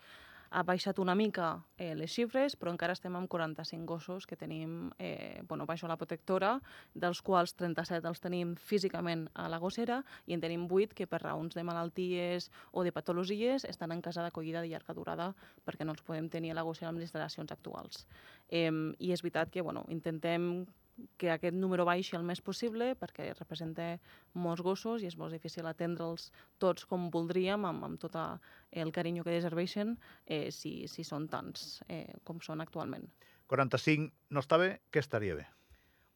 ha 0.51 0.63
baixat 0.65 0.99
una 0.99 1.15
mica 1.15 1.65
eh, 1.77 1.95
les 1.95 2.13
xifres, 2.13 2.57
però 2.57 2.73
encara 2.73 2.95
estem 2.97 3.15
amb 3.19 3.29
45 3.31 3.87
gossos 3.89 4.27
que 4.27 4.37
tenim, 4.37 4.91
eh, 4.99 5.43
bueno, 5.49 5.67
baixo 5.67 5.89
la 5.89 5.99
protectora, 6.01 6.57
dels 6.95 7.21
quals 7.23 7.55
37 7.59 8.09
els 8.09 8.21
tenim 8.25 8.55
físicament 8.57 9.27
a 9.35 9.49
la 9.53 9.61
gossera 9.63 10.03
i 10.27 10.37
en 10.37 10.41
tenim 10.45 10.67
8 10.71 10.97
que 10.97 11.07
per 11.07 11.23
raons 11.23 11.55
de 11.55 11.65
malalties 11.65 12.51
o 12.73 12.85
de 12.85 12.93
patologies 12.93 13.65
estan 13.69 13.93
en 13.93 14.03
casa 14.03 14.23
d'acollida 14.23 14.63
de 14.63 14.73
llarga 14.73 14.97
durada 14.97 15.33
perquè 15.67 15.85
no 15.85 15.93
els 15.97 16.03
podem 16.03 16.29
tenir 16.29 16.53
a 16.53 16.59
la 16.59 16.67
gossera 16.67 16.91
amb 16.93 16.99
les 16.99 17.11
instal·lacions 17.11 17.53
actuals. 17.53 18.07
Eh, 18.49 18.73
I 18.99 19.13
és 19.13 19.23
veritat 19.23 19.53
que 19.53 19.63
bueno, 19.63 19.85
intentem 19.89 20.67
que 21.17 21.31
aquest 21.31 21.57
número 21.57 21.85
baixi 21.89 22.17
el 22.17 22.25
més 22.27 22.41
possible 22.45 22.93
perquè 22.99 23.31
representa 23.39 23.89
molts 24.35 24.63
gossos 24.67 25.03
i 25.03 25.09
és 25.11 25.17
molt 25.19 25.35
difícil 25.37 25.67
atendre'ls 25.67 26.31
tots 26.59 26.87
com 26.89 27.09
voldríem, 27.15 27.65
amb, 27.69 27.85
amb 27.85 28.01
tot 28.03 28.17
el 28.19 28.93
carinyo 28.93 29.25
que 29.25 29.35
deserveixen, 29.35 29.97
eh, 30.27 30.49
si, 30.55 30.87
si 30.89 31.05
són 31.05 31.29
tants 31.29 31.83
eh, 31.89 32.07
com 32.25 32.41
són 32.45 32.61
actualment. 32.65 33.07
45 33.49 34.35
no 34.35 34.45
està 34.45 34.59
bé, 34.61 34.75
què 34.93 35.01
estaria 35.01 35.39
bé? 35.39 35.47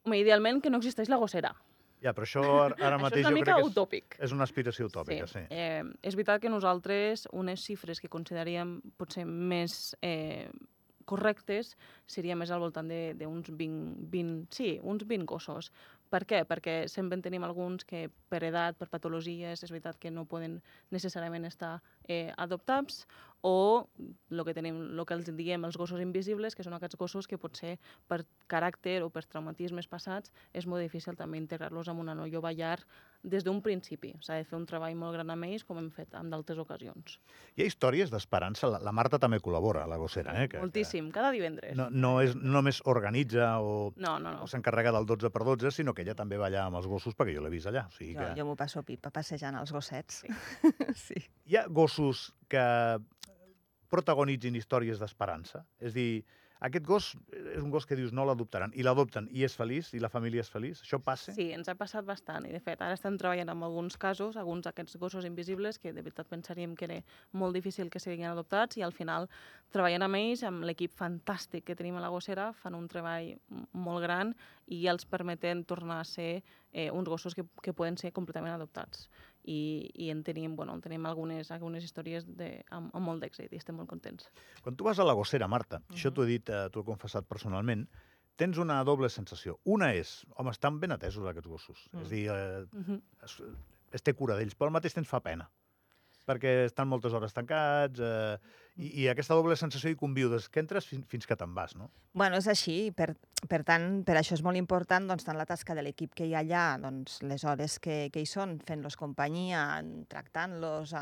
Home, 0.03 0.19
idealment 0.19 0.59
que 0.61 0.69
no 0.69 0.81
existeix 0.83 1.09
la 1.09 1.21
gossera. 1.21 1.53
Ja, 2.03 2.11
però 2.11 2.27
això 2.27 2.43
ara, 2.65 2.75
Això 2.75 2.99
mateix 3.01 3.23
és 3.23 3.29
una 3.29 3.39
jo 3.39 3.45
crec 3.45 3.55
que 3.55 3.63
és, 3.63 3.71
utòpic. 3.71 4.17
és 4.27 4.35
una 4.35 4.47
aspiració 4.47 4.89
utòpica, 4.89 5.27
sí. 5.31 5.45
Eh, 5.49 5.83
és 6.03 6.17
veritat 6.19 6.43
que 6.43 6.51
nosaltres 6.51 7.27
unes 7.31 7.63
xifres 7.63 8.03
que 8.03 8.11
consideraríem 8.11 8.77
potser 8.99 9.23
més 9.25 9.95
eh, 10.03 10.49
correctes 11.09 11.73
seria 12.07 12.35
més 12.39 12.51
al 12.51 12.61
voltant 12.63 12.89
d'uns 12.89 13.49
20, 13.49 14.07
20, 14.13 14.47
sí, 14.53 14.77
uns 14.83 15.05
20 15.09 15.27
gossos. 15.29 15.71
Per 16.13 16.23
què? 16.29 16.43
Perquè 16.45 16.75
sempre 16.91 17.17
en 17.17 17.23
tenim 17.25 17.45
alguns 17.45 17.85
que 17.89 18.05
per 18.29 18.43
edat, 18.45 18.77
per 18.77 18.89
patologies, 18.91 19.63
és 19.65 19.71
veritat 19.73 19.97
que 19.99 20.11
no 20.13 20.27
poden 20.29 20.59
necessàriament 20.93 21.47
estar 21.49 21.79
eh, 22.07 22.29
adoptats, 22.37 23.03
o 23.43 23.89
el 24.31 24.41
que, 24.47 24.53
tenim, 24.55 24.77
el 24.95 25.05
que 25.05 25.15
els 25.17 25.27
diem 25.35 25.65
els 25.67 25.75
gossos 25.77 25.99
invisibles, 25.99 26.55
que 26.55 26.63
són 26.63 26.77
aquests 26.77 26.95
gossos 26.97 27.27
que 27.27 27.37
potser 27.37 27.75
per 28.07 28.21
caràcter 28.47 29.01
o 29.03 29.09
per 29.11 29.25
traumatismes 29.27 29.89
passats 29.91 30.31
és 30.55 30.63
molt 30.65 30.79
difícil 30.79 31.17
també 31.19 31.41
integrar-los 31.41 31.91
en 31.91 31.99
una 31.99 32.15
noia 32.15 32.39
ballar 32.39 32.77
des 33.23 33.43
d'un 33.43 33.59
principi. 33.63 34.13
S'ha 34.23 34.37
de 34.39 34.47
fer 34.47 34.55
un 34.55 34.65
treball 34.67 34.95
molt 34.99 35.15
gran 35.15 35.31
amb 35.31 35.47
ells, 35.47 35.63
com 35.67 35.79
hem 35.79 35.89
fet 35.91 36.15
en 36.15 36.31
d'altres 36.31 36.59
ocasions. 36.59 37.19
Hi 37.55 37.63
ha 37.63 37.67
històries 37.67 38.11
d'esperança. 38.11 38.69
La, 38.71 38.79
la 38.83 38.95
Marta 38.95 39.19
també 39.19 39.39
col·labora 39.43 39.83
a 39.83 39.91
la 39.91 39.99
gossera, 39.99 40.35
eh? 40.39 40.49
Que, 40.51 40.63
Moltíssim, 40.63 41.11
cada 41.11 41.31
divendres. 41.35 41.71
Que 41.71 41.79
no, 41.79 41.89
no, 41.91 42.13
és, 42.23 42.35
no 42.39 42.55
només 42.57 42.79
organitza 42.87 43.57
o, 43.59 43.91
no, 43.97 44.17
no. 44.23 44.37
no. 44.37 44.47
o 44.47 44.47
s'encarrega 44.51 44.95
del 44.95 45.07
12 45.09 45.31
per 45.35 45.43
12, 45.47 45.71
sinó 45.75 45.95
que 45.95 46.03
ella 46.07 46.15
també 46.19 46.39
va 46.39 46.47
allà 46.47 46.67
amb 46.67 46.79
els 46.79 46.87
gossos, 46.87 47.15
perquè 47.19 47.35
jo 47.35 47.43
l'he 47.43 47.51
vist 47.51 47.67
allà. 47.71 47.89
O 47.91 47.95
sigui 47.95 48.15
Jo, 48.15 48.21
que... 48.23 48.39
jo 48.39 48.47
m'ho 48.47 48.55
passo 48.59 48.83
pipa 48.87 49.11
passejant 49.11 49.59
els 49.59 49.75
gossets. 49.75 50.23
sí. 50.95 51.19
Hi 51.51 51.59
ha 51.59 51.67
gossos 51.67 52.29
que 52.47 52.63
protagonitzin 53.93 54.57
històries 54.57 55.01
d'esperança? 55.01 55.63
És 55.79 55.93
dir, 55.93 56.23
aquest 56.63 56.85
gos 56.87 57.09
és 57.35 57.59
un 57.59 57.71
gos 57.73 57.83
que 57.83 57.95
dius 57.99 58.13
no 58.15 58.23
l'adoptaran, 58.23 58.71
i 58.79 58.85
l'adopten, 58.87 59.25
i 59.35 59.43
és 59.43 59.55
feliç, 59.59 59.89
i 59.97 59.99
la 59.99 60.09
família 60.11 60.43
és 60.45 60.51
feliç? 60.51 60.79
Això 60.85 60.99
passa? 61.03 61.33
Sí, 61.35 61.49
ens 61.51 61.67
ha 61.67 61.75
passat 61.75 62.07
bastant 62.07 62.47
i 62.47 62.53
de 62.53 62.61
fet 62.63 62.79
ara 62.79 62.95
estem 62.95 63.17
treballant 63.19 63.51
amb 63.51 63.67
alguns 63.67 63.97
casos, 63.99 64.37
alguns 64.39 64.63
d'aquests 64.63 64.95
gossos 65.01 65.27
invisibles 65.27 65.79
que 65.83 65.91
de 65.91 65.99
veritat 65.99 66.29
pensaríem 66.31 66.77
que 66.79 66.87
era 66.87 67.01
molt 67.35 67.59
difícil 67.59 67.91
que 67.91 67.99
siguin 67.99 68.29
adoptats 68.29 68.79
i 68.79 68.85
al 68.87 68.95
final 68.95 69.27
treballant 69.75 70.07
amb 70.07 70.21
ells, 70.21 70.45
amb 70.47 70.63
l'equip 70.63 70.95
fantàstic 70.95 71.67
que 71.67 71.75
tenim 71.75 71.99
a 71.99 72.05
la 72.05 72.13
gossera, 72.13 72.53
fan 72.55 72.79
un 72.79 72.87
treball 72.87 73.33
molt 73.75 74.05
gran 74.05 74.31
i 74.71 74.85
els 74.87 75.03
permeten 75.03 75.65
tornar 75.67 75.99
a 75.99 76.07
ser 76.07 76.31
eh, 76.71 76.89
uns 76.91 77.11
gossos 77.11 77.35
que, 77.35 77.43
que 77.61 77.75
poden 77.75 77.99
ser 77.99 78.15
completament 78.15 78.55
adoptats. 78.55 79.09
I, 79.43 79.91
i 79.95 80.09
en 80.09 80.23
tenim, 80.23 80.55
bueno, 80.55 80.73
en 80.73 80.81
tenim 80.81 81.05
algunes, 81.05 81.51
algunes 81.51 81.83
històries 81.83 82.25
de, 82.27 82.63
amb, 82.71 82.93
amb 82.95 83.05
molt 83.05 83.23
d'èxit 83.23 83.51
i 83.51 83.59
estem 83.59 83.75
molt 83.75 83.89
contents. 83.89 84.29
Quan 84.63 84.77
tu 84.79 84.87
vas 84.87 84.99
a 84.99 85.07
la 85.07 85.13
gossera, 85.13 85.47
Marta, 85.47 85.77
uh 85.77 85.83
-huh. 85.83 85.95
això 85.95 86.13
t'ho 86.13 86.23
he 86.23 86.27
dit, 86.27 86.49
eh, 86.49 86.69
t'ho 86.71 86.81
he 86.81 86.85
confessat 86.85 87.27
personalment, 87.27 87.87
tens 88.35 88.57
una 88.57 88.83
doble 88.83 89.09
sensació. 89.09 89.59
Una 89.63 89.93
és, 89.93 90.25
home, 90.35 90.51
estan 90.51 90.79
ben 90.79 90.91
atesos 90.91 91.25
aquests 91.27 91.47
gossos. 91.47 91.89
Mm. 91.91 92.01
És 92.01 92.07
a 92.07 92.09
dir, 92.09 92.27
eh, 92.27 92.65
Uh 92.73 92.85
-huh. 92.87 93.01
es, 93.23 93.41
es 93.91 94.01
té 94.01 94.13
cura 94.13 94.35
d'ells, 94.35 94.55
però 94.57 94.65
al 94.65 94.73
mateix 94.73 94.93
temps 94.93 95.09
fa 95.09 95.19
pena 95.19 95.49
perquè 96.27 96.65
estan 96.65 96.87
moltes 96.87 97.13
hores 97.13 97.33
tancats 97.33 97.99
eh, 97.99 98.37
i, 98.75 99.03
i 99.03 99.09
aquesta 99.11 99.35
doble 99.37 99.53
sensació 99.59 99.91
hi 99.91 99.97
conviu 99.99 100.31
des 100.31 100.47
que 100.49 100.61
entres 100.63 100.87
fins, 100.89 101.05
fins 101.09 101.27
que 101.29 101.35
te'n 101.37 101.51
vas, 101.53 101.75
no? 101.77 101.91
Bueno, 102.17 102.39
és 102.41 102.47
així. 102.49 102.89
Per, 102.97 103.11
per 103.49 103.59
tant, 103.67 104.01
per 104.07 104.15
això 104.17 104.33
és 104.33 104.41
molt 104.45 104.57
important 104.57 105.05
doncs, 105.09 105.25
tant 105.27 105.37
la 105.37 105.45
tasca 105.45 105.75
de 105.77 105.83
l'equip 105.85 106.15
que 106.17 106.25
hi 106.25 106.33
ha 106.33 106.41
allà, 106.41 106.63
doncs, 106.81 107.19
les 107.27 107.45
hores 107.45 107.77
que, 107.83 107.97
que 108.13 108.23
hi 108.23 108.29
són, 108.29 108.55
fent-los 108.65 108.97
companyia, 108.97 109.61
tractant-los, 110.09 110.95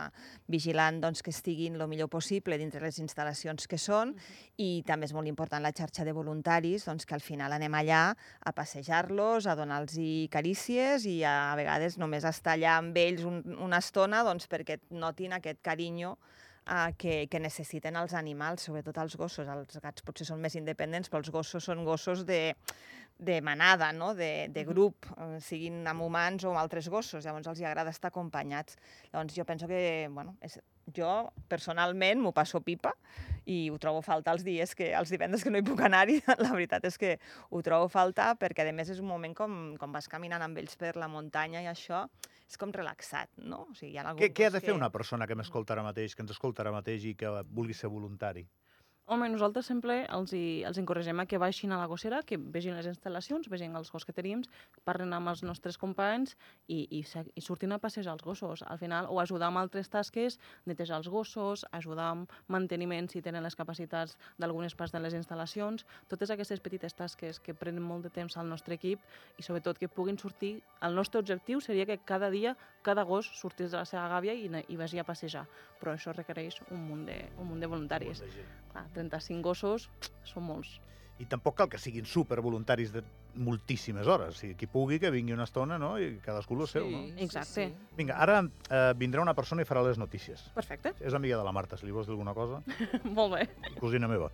vigilant 0.51 0.99
doncs, 1.03 1.23
que 1.23 1.31
estiguin 1.31 1.79
el 1.79 1.87
millor 1.91 2.11
possible 2.11 2.59
dintre 2.59 2.83
les 2.83 2.99
instal·lacions 2.99 3.71
que 3.71 3.79
són, 3.79 4.13
i 4.59 4.83
també 4.87 5.07
és 5.07 5.15
molt 5.15 5.31
important 5.31 5.63
la 5.63 5.73
xarxa 5.75 6.03
de 6.07 6.15
voluntaris, 6.17 6.89
doncs, 6.91 7.07
que 7.07 7.15
al 7.15 7.23
final 7.23 7.55
anem 7.55 7.79
allà 7.79 8.03
a 8.11 8.55
passejar-los, 8.57 9.47
a 9.47 9.55
donar-los 9.55 9.95
carícies 10.31 11.07
i 11.07 11.21
a, 11.23 11.53
a 11.53 11.57
vegades 11.59 11.95
només 12.01 12.27
estar 12.27 12.57
allà 12.57 12.75
amb 12.81 12.99
ells 12.99 13.23
un, 13.27 13.43
una 13.63 13.79
estona 13.79 14.25
doncs, 14.27 14.51
perquè 14.51 14.81
notin 14.91 15.39
aquest 15.39 15.63
carinyo 15.63 16.17
uh, 16.67 16.91
que, 16.97 17.25
que 17.31 17.41
necessiten 17.41 17.97
els 17.99 18.13
animals, 18.17 18.67
sobretot 18.67 18.97
els 19.03 19.17
gossos. 19.19 19.47
Els 19.47 19.79
gats 19.83 20.05
potser 20.05 20.27
són 20.27 20.41
més 20.43 20.57
independents, 20.59 21.09
però 21.09 21.21
els 21.23 21.31
gossos 21.33 21.65
són 21.69 21.83
gossos 21.87 22.25
de, 22.27 22.41
de 23.21 23.39
manada, 23.41 23.91
no? 23.93 24.13
de, 24.17 24.49
de 24.49 24.65
grup, 24.65 25.05
eh, 25.17 25.39
siguin 25.45 25.85
amb 25.87 26.01
humans 26.07 26.45
o 26.45 26.51
amb 26.51 26.61
altres 26.63 26.89
gossos. 26.89 27.25
Llavors 27.25 27.51
els 27.51 27.61
hi 27.61 27.67
agrada 27.69 27.93
estar 27.93 28.09
acompanyats. 28.09 28.77
Llavors 29.11 29.37
jo 29.37 29.45
penso 29.45 29.69
que 29.69 30.09
bueno, 30.11 30.35
és 30.41 30.59
jo 30.95 31.11
personalment 31.51 32.21
m'ho 32.21 32.33
passo 32.35 32.61
pipa 32.61 32.93
i 33.49 33.69
ho 33.71 33.77
trobo 33.81 34.01
a 34.01 34.05
faltar 34.05 34.35
els 34.37 34.45
dies 34.45 34.75
que, 34.77 34.91
els 34.97 35.09
divendres 35.09 35.43
que 35.43 35.51
no 35.53 35.61
hi 35.61 35.65
puc 35.65 35.81
anar-hi, 35.81 36.19
la 36.43 36.51
veritat 36.51 36.85
és 36.87 36.97
que 37.01 37.15
ho 37.49 37.61
trobo 37.65 37.89
a 37.89 37.93
faltar 37.93 38.35
perquè 38.41 38.67
a 38.67 38.75
més 38.75 38.91
és 38.93 39.01
un 39.01 39.09
moment 39.09 39.33
com, 39.37 39.57
com 39.81 39.91
vas 39.95 40.09
caminant 40.11 40.45
amb 40.45 40.61
ells 40.61 40.77
per 40.77 40.95
la 40.99 41.09
muntanya 41.11 41.63
i 41.63 41.69
això 41.71 42.05
és 42.51 42.59
com 42.59 42.73
relaxat, 42.75 43.31
no? 43.39 43.65
O 43.71 43.75
sigui, 43.77 43.93
hi 43.95 44.01
ha 44.01 44.11
Què, 44.19 44.31
què 44.35 44.49
ha 44.49 44.53
de 44.53 44.59
fer 44.59 44.73
que... 44.73 44.77
una 44.77 44.91
persona 44.91 45.27
que 45.27 45.37
m'escolta 45.39 45.73
ara 45.77 45.85
mateix, 45.85 46.15
que 46.15 46.25
ens 46.25 46.33
escolta 46.35 46.65
ara 46.65 46.73
mateix 46.75 47.07
i 47.07 47.15
que 47.15 47.31
vulgui 47.47 47.77
ser 47.77 47.89
voluntari? 47.89 48.43
Home, 49.11 49.27
nosaltres 49.27 49.67
sempre 49.67 49.95
els, 50.15 50.31
hi, 50.31 50.61
els 50.63 50.77
encoregem 50.79 51.19
a 51.19 51.25
que 51.27 51.35
baixin 51.41 51.73
a 51.75 51.77
la 51.81 51.87
gossera, 51.91 52.21
que 52.23 52.37
vegin 52.39 52.77
les 52.77 52.85
instal·lacions, 52.87 53.49
vegin 53.51 53.73
els 53.75 53.89
gossos 53.91 54.07
que 54.07 54.13
tenim, 54.15 54.45
parlen 54.87 55.11
amb 55.17 55.27
els 55.27 55.41
nostres 55.43 55.75
companys 55.81 56.37
i, 56.71 56.85
i, 56.85 57.01
i 57.03 57.43
surtin 57.43 57.75
a 57.75 57.79
passejar 57.83 58.13
els 58.15 58.23
gossos. 58.23 58.63
Al 58.63 58.79
final, 58.79 59.09
o 59.11 59.19
ajudar 59.19 59.49
amb 59.49 59.59
altres 59.59 59.91
tasques, 59.91 60.39
netejar 60.63 61.01
els 61.01 61.09
gossos, 61.11 61.65
ajudar 61.75 62.05
amb 62.13 62.37
manteniment 62.47 63.11
si 63.11 63.19
tenen 63.25 63.43
les 63.43 63.59
capacitats 63.59 64.15
d'algunes 64.39 64.77
parts 64.79 64.95
de 64.95 65.03
les 65.03 65.19
instal·lacions, 65.19 65.83
totes 66.07 66.31
aquestes 66.31 66.63
petites 66.63 66.95
tasques 66.95 67.43
que 67.43 67.57
prenen 67.65 67.83
molt 67.83 68.07
de 68.07 68.13
temps 68.15 68.39
al 68.39 68.47
nostre 68.47 68.79
equip 68.79 69.03
i 69.35 69.43
sobretot 69.43 69.75
que 69.75 69.91
puguin 69.91 70.23
sortir... 70.23 70.61
El 70.81 70.95
nostre 70.95 71.19
objectiu 71.19 71.59
seria 71.61 71.83
que 71.85 71.99
cada 71.99 72.31
dia 72.31 72.55
cada 72.81 73.03
gos 73.03 73.27
sortís 73.37 73.71
de 73.71 73.77
la 73.77 73.85
seva 73.85 74.07
gàbia 74.09 74.33
i, 74.33 74.47
i 74.73 74.77
vagi 74.79 74.99
a 74.99 75.05
passejar, 75.05 75.43
però 75.79 75.93
això 75.93 76.13
requereix 76.15 76.57
un 76.71 76.81
munt 76.87 77.05
de, 77.09 77.17
un 77.37 77.51
munt 77.51 77.61
de 77.61 77.69
voluntaris. 77.69 78.23
Clar, 78.71 78.85
35 79.01 79.41
gossos 79.49 79.89
són 80.23 80.47
molts. 80.47 80.77
I 81.21 81.25
tampoc 81.29 81.53
cal 81.59 81.67
que 81.69 81.77
siguin 81.77 82.07
supervoluntaris 82.09 82.89
de 82.95 83.03
moltíssimes 83.45 84.07
hores. 84.09 84.39
Sigui, 84.41 84.55
qui 84.57 84.65
pugui 84.67 84.97
que 84.99 85.11
vingui 85.13 85.35
una 85.35 85.45
estona, 85.45 85.77
no?, 85.77 85.91
i 86.01 86.15
cadascú 86.23 86.57
el 86.57 86.65
seu, 86.67 86.87
no? 86.89 87.03
Exacte. 87.21 87.67
Vinga, 87.99 88.15
ara 88.17 88.39
eh, 88.41 88.79
vindrà 88.97 89.21
una 89.21 89.35
persona 89.37 89.61
i 89.61 89.67
farà 89.69 89.83
les 89.85 89.99
notícies. 90.01 90.47
Perfecte. 90.55 90.95
És 90.99 91.13
amiga 91.13 91.37
de 91.37 91.45
la 91.45 91.53
Marta, 91.53 91.77
si 91.77 91.85
li 91.85 91.93
vols 91.93 92.09
dir 92.09 92.15
alguna 92.15 92.33
cosa, 92.33 92.63
Molt 93.19 93.35
bé. 93.35 93.45
cosina 93.77 94.09
meva. 94.09 94.31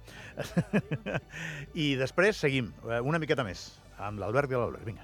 I 1.83 1.89
després 1.99 2.39
seguim, 2.39 2.71
eh, 2.87 3.01
una 3.03 3.19
miqueta 3.19 3.43
més, 3.43 3.67
amb 3.99 4.23
l'Albert 4.23 4.51
i 4.53 4.59
l'Albert. 4.59 4.87
Vinga. 4.87 5.03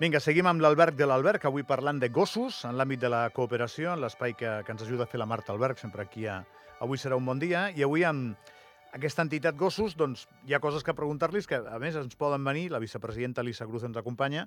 Vinga, 0.00 0.16
seguim 0.16 0.46
amb 0.48 0.62
l'Alberg 0.64 0.94
de 0.96 1.04
l'Alberg, 1.04 1.42
avui 1.44 1.60
parlant 1.68 1.98
de 2.00 2.08
gossos 2.08 2.62
en 2.64 2.78
l'àmbit 2.80 3.02
de 3.02 3.08
la 3.12 3.18
cooperació, 3.36 3.90
en 3.92 4.00
l'espai 4.00 4.32
que, 4.32 4.48
que 4.64 4.72
ens 4.72 4.80
ajuda 4.86 5.04
a 5.04 5.10
fer 5.10 5.18
la 5.20 5.26
Marta 5.28 5.52
Alberg, 5.52 5.76
sempre 5.76 6.06
aquí 6.06 6.24
a... 6.24 6.38
Avui 6.80 6.96
serà 6.96 7.18
un 7.20 7.26
bon 7.28 7.36
dia, 7.36 7.66
i 7.76 7.84
avui 7.84 8.06
amb 8.08 8.48
aquesta 8.96 9.20
entitat 9.26 9.58
gossos, 9.60 9.92
doncs 10.00 10.22
hi 10.48 10.56
ha 10.56 10.60
coses 10.64 10.86
que 10.86 10.94
preguntar-los 10.96 11.44
que, 11.50 11.58
a 11.60 11.76
més, 11.82 11.98
ens 12.00 12.16
poden 12.16 12.48
venir, 12.48 12.70
la 12.72 12.80
vicepresidenta 12.80 13.44
Lisa 13.44 13.68
Cruz 13.68 13.84
ens 13.90 14.00
acompanya, 14.00 14.46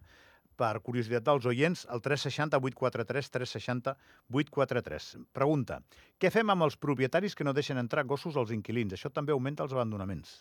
per 0.58 0.72
curiositat 0.82 1.30
dels 1.30 1.46
oients, 1.54 1.86
al 1.86 2.02
360 2.02 2.58
843 2.58 3.30
360 3.38 3.94
843. 4.34 5.12
Pregunta, 5.38 5.84
què 6.18 6.34
fem 6.34 6.50
amb 6.50 6.66
els 6.66 6.82
propietaris 6.82 7.38
que 7.38 7.46
no 7.46 7.54
deixen 7.54 7.78
entrar 7.78 8.08
gossos 8.10 8.42
als 8.42 8.58
inquilins? 8.58 8.98
Això 8.98 9.14
també 9.14 9.38
augmenta 9.38 9.70
els 9.70 9.78
abandonaments. 9.78 10.40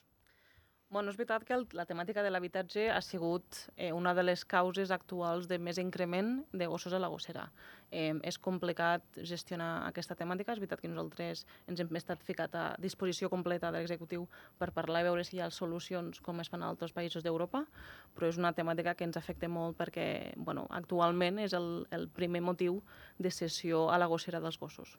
Bueno, 0.93 1.09
és 1.09 1.17
veritat 1.17 1.47
que 1.49 1.55
el, 1.57 1.63
la 1.73 1.87
temàtica 1.89 2.21
de 2.21 2.29
l'habitatge 2.29 2.83
ha 2.93 2.99
sigut 3.01 3.63
eh, 3.81 3.95
una 3.97 4.11
de 4.13 4.21
les 4.27 4.43
causes 4.45 4.91
actuals 4.93 5.47
de 5.49 5.57
més 5.57 5.79
increment 5.81 6.35
de 6.53 6.67
gossos 6.69 6.93
a 6.93 6.99
la 7.01 7.09
gossera. 7.09 7.47
Eh, 7.89 8.13
és 8.29 8.37
complicat 8.37 9.17
gestionar 9.31 9.87
aquesta 9.87 10.13
temàtica. 10.19 10.53
És 10.53 10.61
veritat 10.61 10.83
que 10.83 10.91
nosaltres 10.93 11.47
ens 11.73 11.81
hem 11.81 11.97
estat 11.97 12.21
ficat 12.29 12.59
a 12.61 12.65
disposició 12.83 13.31
completa 13.33 13.71
de 13.73 13.81
l'executiu 13.81 14.27
per 14.61 14.69
parlar 14.77 15.01
i 15.01 15.09
veure 15.09 15.25
si 15.25 15.39
hi 15.39 15.41
ha 15.41 15.49
solucions 15.49 16.21
com 16.21 16.45
es 16.45 16.53
fan 16.53 16.61
a 16.61 16.69
altres 16.75 16.93
països 16.93 17.25
d'Europa, 17.25 17.65
però 18.13 18.29
és 18.29 18.43
una 18.43 18.53
temàtica 18.53 18.93
que 18.93 19.09
ens 19.09 19.17
afecta 19.17 19.49
molt 19.49 19.81
perquè 19.81 20.07
bueno, 20.37 20.67
actualment 20.83 21.41
és 21.41 21.57
el, 21.57 21.87
el 21.89 22.11
primer 22.21 22.45
motiu 22.45 22.83
de 23.17 23.33
cessió 23.33 23.87
a 23.89 23.97
la 23.97 24.13
gossera 24.13 24.45
dels 24.45 24.61
gossos 24.61 24.99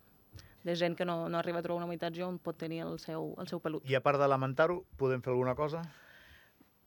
de 0.63 0.75
gent 0.79 0.95
que 0.97 1.05
no, 1.05 1.27
no 1.29 1.37
arriba 1.39 1.59
a 1.59 1.65
trobar 1.65 1.83
un 1.83 1.89
habitatge 1.89 2.23
on 2.25 2.39
pot 2.39 2.57
tenir 2.57 2.83
el 2.85 2.97
seu, 2.99 3.33
el 3.39 3.49
seu 3.51 3.59
pelut. 3.63 3.85
I 3.89 3.97
a 3.99 4.03
part 4.03 4.21
de 4.21 4.27
lamentar-ho, 4.27 4.83
podem 4.97 5.21
fer 5.21 5.33
alguna 5.33 5.55
cosa? 5.59 5.83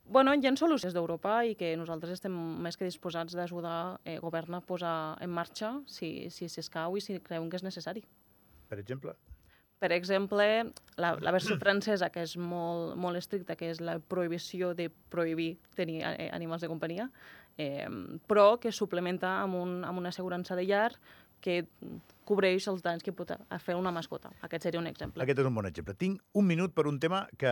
Bueno, 0.07 0.31
hi 0.33 0.47
ha 0.47 0.53
solucions 0.55 0.93
d'Europa 0.95 1.41
i 1.43 1.55
que 1.59 1.73
nosaltres 1.75 2.13
estem 2.15 2.35
més 2.63 2.77
que 2.79 2.87
disposats 2.87 3.35
d'ajudar 3.35 3.99
eh, 4.05 4.19
govern 4.23 4.55
a 4.55 4.61
posar 4.63 5.17
en 5.21 5.33
marxa 5.35 5.73
si, 5.85 6.29
si 6.31 6.47
s'escau 6.47 6.95
i 6.95 7.03
si 7.03 7.19
creuen 7.19 7.49
que 7.51 7.59
és 7.59 7.65
necessari. 7.65 8.05
Per 8.71 8.79
exemple? 8.79 9.17
Per 9.77 9.91
exemple, 9.93 10.45
la, 10.95 11.11
la 11.19 11.33
versió 11.35 11.57
francesa, 11.63 12.09
que 12.09 12.23
és 12.23 12.37
molt, 12.39 12.95
molt 12.95 13.19
estricta, 13.19 13.57
que 13.59 13.73
és 13.73 13.83
la 13.83 13.99
prohibició 13.99 14.71
de 14.77 14.87
prohibir 15.11 15.57
tenir 15.75 15.99
eh, 16.07 16.29
animals 16.31 16.63
de 16.63 16.71
companyia, 16.71 17.09
eh, 17.59 17.89
però 18.31 18.55
que 18.63 18.71
suplementa 18.71 19.41
amb, 19.43 19.59
un, 19.59 19.81
amb 19.83 19.99
una 19.99 20.15
assegurança 20.15 20.55
de 20.55 20.65
llar 20.69 20.93
que 21.43 21.65
cobreix 22.27 22.67
els 22.67 22.83
danys 22.85 23.05
que 23.05 23.13
pot 23.15 23.31
a 23.33 23.59
fer 23.63 23.75
una 23.79 23.91
mascota. 23.95 24.31
Aquest 24.45 24.67
seria 24.67 24.81
un 24.81 24.87
exemple. 24.89 25.23
Aquest 25.23 25.39
és 25.39 25.49
un 25.49 25.55
bon 25.55 25.67
exemple. 25.69 25.95
Tinc 25.95 26.21
un 26.33 26.47
minut 26.47 26.75
per 26.75 26.87
un 26.89 26.99
tema 26.99 27.25
que 27.39 27.51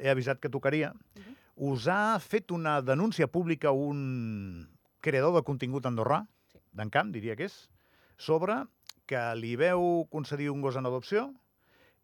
he 0.00 0.08
avisat 0.12 0.40
que 0.40 0.52
tocaria. 0.52 0.92
Uh 0.92 1.20
-huh. 1.20 1.36
Us 1.72 1.86
ha 1.88 2.18
fet 2.20 2.50
una 2.50 2.82
denúncia 2.82 3.26
pública 3.26 3.70
un 3.70 4.68
creador 5.00 5.34
de 5.34 5.42
contingut 5.42 5.84
andorrà, 5.86 6.26
Sí. 6.52 6.58
d'Encamp, 6.72 7.12
diria 7.12 7.36
que 7.36 7.44
és, 7.44 7.70
sobre 8.18 8.66
que 9.06 9.34
li 9.36 9.56
veu 9.56 10.06
concedir 10.10 10.50
un 10.50 10.60
gos 10.60 10.76
en 10.76 10.86
adopció 10.86 11.32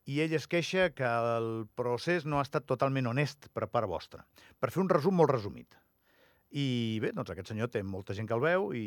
i 0.04 0.20
ell 0.20 0.34
es 0.34 0.48
queixa 0.50 0.90
que 0.90 1.04
el 1.04 1.68
procés 1.78 2.24
no 2.26 2.38
ha 2.38 2.42
estat 2.42 2.66
totalment 2.66 3.06
honest 3.06 3.48
per 3.54 3.68
part 3.68 3.86
vostra. 3.86 4.24
Per 4.58 4.70
fer 4.70 4.82
un 4.82 4.88
resum 4.90 5.14
molt 5.14 5.30
resumit. 5.30 5.76
I 6.52 7.00
bé, 7.00 7.14
doncs 7.16 7.30
aquest 7.32 7.48
senyor 7.48 7.70
té 7.72 7.80
molta 7.86 8.12
gent 8.16 8.28
que 8.28 8.36
el 8.36 8.42
veu 8.44 8.66
i 8.76 8.84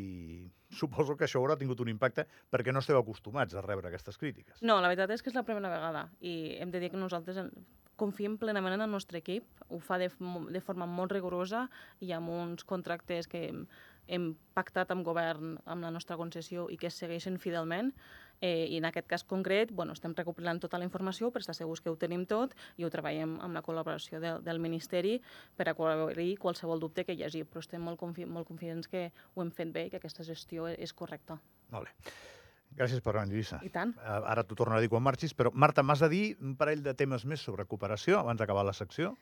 suposo 0.77 1.15
que 1.17 1.25
això 1.25 1.39
haurà 1.41 1.55
tingut 1.57 1.79
un 1.81 1.89
impacte 1.89 2.27
perquè 2.53 2.73
no 2.73 2.83
esteu 2.83 2.99
acostumats 2.99 3.57
a 3.57 3.63
rebre 3.65 3.89
aquestes 3.89 4.19
crítiques. 4.21 4.61
No, 4.61 4.77
la 4.77 4.91
veritat 4.91 5.15
és 5.15 5.25
que 5.25 5.31
és 5.33 5.37
la 5.37 5.45
primera 5.47 5.71
vegada 5.73 6.05
i 6.21 6.59
hem 6.61 6.69
de 6.73 6.83
dir 6.83 6.91
que 6.93 7.01
nosaltres 7.01 7.41
confiem 7.95 8.37
plenament 8.37 8.75
en 8.75 8.83
el 8.85 8.91
nostre 8.91 9.21
equip, 9.21 9.47
ho 9.71 9.79
fa 9.79 9.97
de, 9.97 10.11
de 10.51 10.61
forma 10.61 10.85
molt 10.85 11.15
rigorosa 11.15 11.65
i 12.03 12.11
amb 12.13 12.29
uns 12.29 12.67
contractes 12.67 13.29
que 13.31 13.47
hem, 13.47 13.63
hem 14.07 14.33
pactat 14.53 14.91
amb 14.93 15.05
govern, 15.07 15.55
amb 15.65 15.85
la 15.85 15.93
nostra 15.95 16.19
concessió 16.19 16.67
i 16.69 16.77
que 16.77 16.91
segueixen 16.91 17.39
fidelment. 17.41 17.93
Eh, 18.41 18.67
I 18.71 18.77
en 18.77 18.89
aquest 18.89 19.07
cas 19.07 19.23
concret, 19.23 19.71
bueno, 19.71 19.95
estem 19.95 20.13
recopilant 20.17 20.59
tota 20.59 20.79
la 20.81 20.87
informació 20.87 21.31
per 21.31 21.41
estar 21.43 21.55
segurs 21.55 21.81
que 21.81 21.89
ho 21.89 21.97
tenim 21.99 22.25
tot 22.29 22.55
i 22.77 22.85
ho 22.85 22.91
treballem 22.91 23.37
amb 23.41 23.55
la 23.55 23.63
col·laboració 23.65 24.19
del, 24.23 24.43
del 24.43 24.59
Ministeri 24.59 25.17
per 25.55 25.69
aclarir 25.71 26.35
qualsevol 26.41 26.79
dubte 26.83 27.05
que 27.05 27.15
hi 27.15 27.23
hagi, 27.25 27.45
però 27.47 27.63
estem 27.63 27.81
molt, 27.81 27.99
confi 27.99 28.25
molt 28.25 28.47
confiants 28.47 28.91
que 28.91 29.09
ho 29.33 29.43
hem 29.43 29.51
fet 29.51 29.71
bé 29.75 29.87
i 29.87 29.93
que 29.93 30.01
aquesta 30.01 30.27
gestió 30.27 30.67
és 30.71 30.93
correcta. 30.93 31.39
Molt 31.71 31.89
bé. 31.89 32.15
Gràcies 32.75 32.99
per 32.99 33.13
venir, 33.15 33.31
Lluïssa. 33.37 33.61
I 33.63 33.69
tant. 33.71 33.93
Eh, 33.95 34.15
Ara 34.27 34.43
t'ho 34.43 34.55
tornaré 34.59 34.81
a 34.81 34.83
dir 34.83 34.89
quan 34.91 35.01
marxis, 35.03 35.31
però 35.33 35.47
Marta, 35.53 35.83
m'has 35.83 36.01
de 36.03 36.09
dir 36.11 36.23
un 36.43 36.57
parell 36.59 36.81
de 36.83 36.91
temes 36.93 37.23
més 37.23 37.39
sobre 37.39 37.63
cooperació 37.65 38.17
abans 38.19 38.37
d'acabar 38.41 38.65
la 38.67 38.73
secció. 38.75 39.13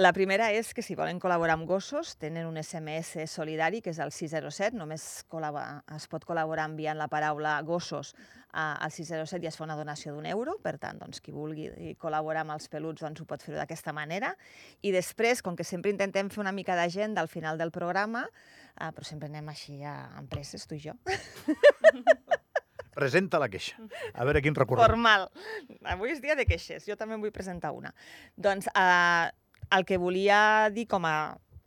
La 0.00 0.14
primera 0.16 0.50
és 0.52 0.72
que 0.72 0.80
si 0.80 0.94
volen 0.96 1.20
col·laborar 1.20 1.58
amb 1.58 1.66
gossos, 1.68 2.14
tenen 2.16 2.46
un 2.46 2.56
SMS 2.56 3.26
solidari, 3.28 3.82
que 3.82 3.90
és 3.92 3.98
el 4.00 4.12
607, 4.12 4.76
només 4.78 5.02
es 5.26 6.08
pot 6.08 6.24
col·laborar 6.24 6.64
enviant 6.70 6.96
la 6.96 7.08
paraula 7.08 7.58
gossos 7.62 8.14
a- 8.52 8.76
al 8.80 8.90
607 8.90 9.44
i 9.44 9.48
es 9.48 9.56
fa 9.60 9.64
una 9.64 9.76
donació 9.76 10.14
d'un 10.14 10.24
euro, 10.26 10.56
per 10.62 10.78
tant, 10.78 10.98
doncs, 10.98 11.20
qui 11.20 11.32
vulgui 11.32 11.68
col·laborar 12.00 12.46
amb 12.46 12.52
els 12.56 12.68
peluts 12.68 13.02
doncs, 13.02 13.20
ho 13.20 13.26
pot 13.26 13.42
fer 13.42 13.54
d'aquesta 13.56 13.92
manera. 13.92 14.34
I 14.80 14.90
després, 14.92 15.42
com 15.42 15.54
que 15.56 15.64
sempre 15.64 15.90
intentem 15.90 16.30
fer 16.30 16.40
una 16.40 16.52
mica 16.52 16.74
d'agenda 16.76 17.20
al 17.20 17.28
final 17.28 17.58
del 17.58 17.70
programa, 17.72 18.24
eh, 18.80 18.88
però 18.90 19.04
sempre 19.04 19.28
anem 19.28 19.48
així 19.52 19.82
a 19.84 20.14
empreses, 20.18 20.66
tu 20.66 20.76
i 20.76 20.80
jo, 20.80 20.96
Presenta 22.94 23.40
la 23.40 23.48
queixa. 23.52 23.78
A 24.12 24.26
veure 24.28 24.42
quin 24.44 24.56
recorregut. 24.56 24.90
Formal. 24.90 25.28
Avui 25.94 26.12
és 26.12 26.20
dia 26.20 26.36
de 26.38 26.44
queixes, 26.48 26.84
jo 26.88 26.96
també 27.00 27.16
en 27.16 27.24
vull 27.24 27.32
presentar 27.34 27.72
una. 27.76 27.94
Doncs 28.36 28.68
eh, 28.68 29.30
el 29.72 29.88
que 29.88 29.98
volia 30.00 30.68
dir 30.74 30.86
com 30.90 31.08
a 31.08 31.16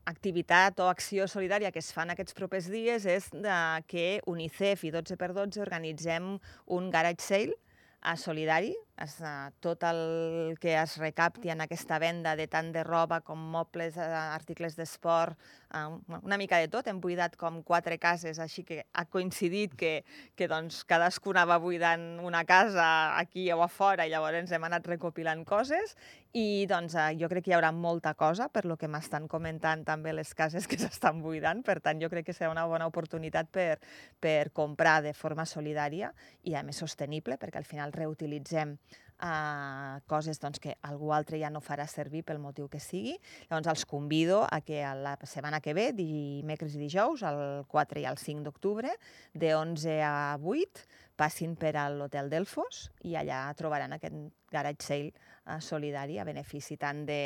activitat 0.06 0.80
o 0.80 0.90
acció 0.92 1.26
solidària 1.28 1.72
que 1.74 1.82
es 1.82 1.92
fan 1.94 2.14
aquests 2.14 2.38
propers 2.38 2.70
dies 2.70 3.08
és 3.10 3.32
de 3.34 3.60
que 3.90 4.22
UNICEF 4.30 4.86
i 4.86 4.92
12x12 4.94 5.64
organitzem 5.66 6.36
un 6.78 6.92
garage 6.94 7.26
sale 7.26 7.58
a 8.06 8.16
solidari, 8.22 8.76
es, 9.02 9.16
uh, 9.20 9.50
tot 9.60 9.82
el 9.84 10.56
que 10.62 10.76
es 10.78 10.94
recapti 11.02 11.50
en 11.50 11.64
aquesta 11.64 11.98
venda 12.00 12.36
de 12.38 12.46
tant 12.48 12.70
de 12.72 12.84
roba 12.86 13.18
com 13.26 13.40
mobles, 13.52 13.98
uh, 13.98 14.06
articles 14.36 14.78
d'esport, 14.78 15.34
uh, 15.74 15.98
una 16.22 16.38
mica 16.38 16.60
de 16.62 16.70
tot. 16.70 16.86
Hem 16.88 17.02
buidat 17.02 17.34
com 17.42 17.64
quatre 17.66 17.98
cases, 17.98 18.38
així 18.40 18.64
que 18.64 18.84
ha 18.94 19.06
coincidit 19.10 19.74
que, 19.76 19.94
que 20.38 20.48
doncs, 20.52 20.84
cadascú 20.86 21.34
anava 21.34 21.58
buidant 21.64 22.22
una 22.22 22.46
casa 22.46 22.86
aquí 23.18 23.50
o 23.52 23.64
a 23.66 23.70
fora 23.74 24.06
i 24.06 24.14
llavors 24.14 24.54
hem 24.54 24.70
anat 24.70 24.86
recopilant 24.94 25.42
coses 25.50 25.98
i 26.36 26.66
doncs, 26.68 26.98
uh, 27.00 27.14
jo 27.16 27.30
crec 27.32 27.46
que 27.46 27.54
hi 27.54 27.56
haurà 27.56 27.70
molta 27.72 28.12
cosa 28.20 28.50
per 28.52 28.66
lo 28.68 28.76
que 28.76 28.90
m'estan 28.92 29.30
comentant 29.32 29.86
també 29.88 30.12
les 30.12 30.34
cases 30.36 30.68
que 30.68 30.76
s'estan 30.82 31.22
buidant, 31.24 31.62
per 31.64 31.80
tant 31.80 32.02
jo 32.02 32.10
crec 32.12 32.28
que 32.28 32.36
serà 32.36 32.50
una 32.52 32.66
bona 32.68 32.90
oportunitat 32.92 33.48
per, 33.56 33.78
per 34.20 34.52
comprar 34.52 34.98
de 35.06 35.14
forma 35.16 35.46
solidària 35.48 36.12
i 36.44 36.58
a 36.60 36.64
més 36.68 36.82
sostenible, 36.84 37.40
perquè 37.40 37.62
al 37.62 37.70
final 37.70 37.96
reutilitzem 37.96 38.76
uh, 38.76 40.02
coses 40.12 40.42
doncs, 40.44 40.60
que 40.60 40.76
algú 40.84 41.14
altre 41.16 41.40
ja 41.40 41.52
no 41.54 41.64
farà 41.64 41.88
servir 41.88 42.26
pel 42.28 42.42
motiu 42.44 42.68
que 42.68 42.84
sigui. 42.84 43.16
Llavors 43.48 43.72
els 43.72 43.86
convido 43.88 44.44
a 44.44 44.60
que 44.60 44.84
a 44.84 44.92
la 44.96 45.16
setmana 45.24 45.62
que 45.64 45.76
ve, 45.78 45.92
dimecres 45.96 46.76
i 46.76 46.84
dijous, 46.84 47.24
el 47.24 47.64
4 47.72 48.04
i 48.04 48.10
el 48.12 48.20
5 48.20 48.44
d'octubre, 48.44 48.92
de 49.34 49.56
11 49.56 50.02
a 50.04 50.36
8, 50.44 50.84
passin 51.16 51.56
per 51.56 51.78
a 51.80 51.88
l'Hotel 51.88 52.28
Delfos 52.28 52.90
i 53.08 53.16
allà 53.16 53.48
trobaran 53.56 53.96
aquest 53.96 54.20
garage 54.52 54.84
sale 54.84 55.14
uh, 55.46 55.60
solidari 55.62 56.20
a 56.20 56.26
benefici 56.28 56.78
tant 56.82 57.04
de, 57.08 57.20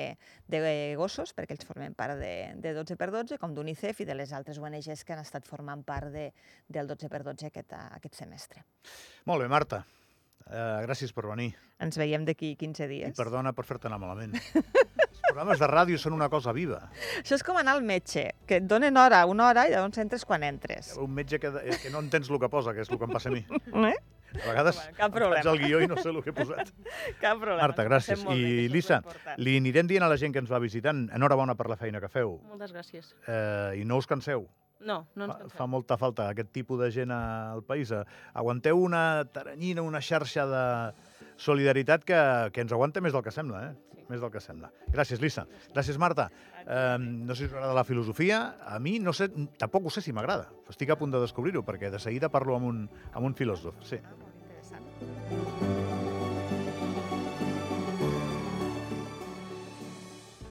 de 0.48 0.62
gossos, 1.00 1.34
perquè 1.36 1.56
ells 1.56 1.68
formen 1.68 1.96
part 1.98 2.20
de, 2.20 2.34
de 2.62 2.74
12x12, 2.78 3.40
com 3.42 3.56
d'UNICEF 3.56 4.04
i 4.04 4.10
de 4.10 4.18
les 4.18 4.34
altres 4.36 4.60
ONGs 4.60 5.06
que 5.06 5.16
han 5.16 5.24
estat 5.24 5.48
formant 5.48 5.84
part 5.88 6.12
de, 6.14 6.30
del 6.68 6.90
12x12 6.90 7.50
aquest, 7.50 7.78
aquest 8.00 8.20
semestre. 8.24 8.66
Molt 9.30 9.46
bé, 9.46 9.50
Marta. 9.52 9.84
Uh, 10.50 10.82
gràcies 10.82 11.12
per 11.14 11.28
venir. 11.30 11.52
Ens 11.84 11.98
veiem 12.00 12.24
d'aquí 12.26 12.56
15 12.58 12.88
dies. 12.90 13.12
I 13.14 13.18
perdona 13.18 13.54
per 13.54 13.68
fer-te 13.68 13.86
anar 13.90 14.00
malament. 14.02 14.34
Els 14.56 15.20
programes 15.28 15.60
de 15.62 15.68
ràdio 15.70 16.00
són 16.02 16.16
una 16.16 16.26
cosa 16.32 16.54
viva. 16.56 16.80
Això 17.20 17.38
és 17.38 17.44
com 17.46 17.60
anar 17.60 17.76
al 17.78 17.84
metge, 17.86 18.24
que 18.50 18.58
et 18.58 18.66
donen 18.66 18.98
hora, 18.98 19.22
una 19.30 19.46
hora, 19.52 19.68
i 19.70 19.76
llavors 19.76 20.02
entres 20.02 20.26
quan 20.26 20.46
entres. 20.48 20.96
Un 20.98 21.14
metge 21.14 21.38
que, 21.44 21.52
que 21.84 21.92
no 21.94 22.02
entens 22.02 22.32
el 22.34 22.42
que 22.42 22.50
posa, 22.50 22.74
que 22.74 22.82
és 22.82 22.90
el 22.90 22.98
que 22.98 23.06
em 23.06 23.14
passa 23.14 23.30
a 23.30 23.36
mi. 23.36 23.44
Eh? 23.92 23.98
A 24.30 24.48
vegades 24.52 24.78
cap 24.98 25.12
problema. 25.14 25.42
faig 25.42 25.50
el 25.54 25.60
guió 25.64 25.82
i 25.82 25.88
no 25.90 25.98
sé 25.98 26.10
el 26.12 26.22
que 26.24 26.30
he 26.30 26.36
posat. 26.38 26.70
Cap 27.24 27.40
problema. 27.42 27.62
Marta, 27.64 27.84
gràcies. 27.88 28.22
Bé, 28.28 28.36
I 28.38 28.68
Lisa, 28.70 29.02
li 29.42 29.56
anirem 29.58 29.88
dient 29.90 30.06
a 30.06 30.10
la 30.12 30.18
gent 30.22 30.34
que 30.36 30.40
ens 30.44 30.52
va 30.52 30.60
visitant 30.62 31.08
enhorabona 31.16 31.56
per 31.58 31.68
la 31.72 31.78
feina 31.80 32.00
que 32.04 32.10
feu. 32.14 32.38
Moltes 32.48 32.72
gràcies. 32.76 33.14
Eh, 33.28 33.82
I 33.82 33.86
no 33.90 33.98
us 33.98 34.08
canseu. 34.08 34.46
No, 34.80 35.02
no 35.18 35.26
ens 35.26 35.34
Fa, 35.34 35.40
cansem. 35.42 35.58
fa 35.58 35.66
molta 35.68 35.98
falta 36.00 36.30
aquest 36.32 36.54
tipus 36.56 36.80
de 36.80 36.92
gent 36.96 37.12
al 37.12 37.64
país. 37.68 37.90
Eh, 37.92 38.04
Aguanteu 38.40 38.80
una 38.80 39.26
taranyina, 39.34 39.82
una 39.84 40.00
xarxa 40.00 40.46
de 40.48 40.64
solidaritat 41.40 42.06
que, 42.08 42.20
que 42.54 42.62
ens 42.64 42.72
aguanta 42.76 43.02
més 43.02 43.12
del 43.16 43.24
que 43.26 43.32
sembla, 43.34 43.66
eh? 43.72 43.76
Més 44.10 44.22
del 44.22 44.32
que 44.34 44.42
sembla. 44.42 44.72
Gràcies, 44.94 45.22
Lisa. 45.22 45.46
Gràcies, 45.74 46.00
Marta. 46.01 46.30
Eh, 46.66 46.98
no 47.00 47.36
sé 47.36 47.46
si 47.46 47.54
us 47.54 47.75
la 47.78 47.86
filosofia. 47.86 48.39
A 48.66 48.80
mi 48.82 48.98
no 49.00 49.13
sé, 49.13 49.30
tampoc 49.62 49.86
ho 49.86 49.94
sé 49.94 50.01
si 50.06 50.16
m'agrada. 50.16 50.50
Estic 50.70 50.89
a 50.89 50.98
punt 51.00 51.13
de 51.13 51.22
descobrir-ho, 51.22 51.63
perquè 51.66 51.94
de 51.94 52.01
seguida 52.01 52.32
parlo 52.34 52.58
amb 52.58 52.72
un, 52.74 52.82
amb 53.13 53.30
un 53.30 53.38
filòsof. 53.38 53.86
Sí. 53.86 54.01
Molt 54.01 54.42
interessant. 54.42 55.88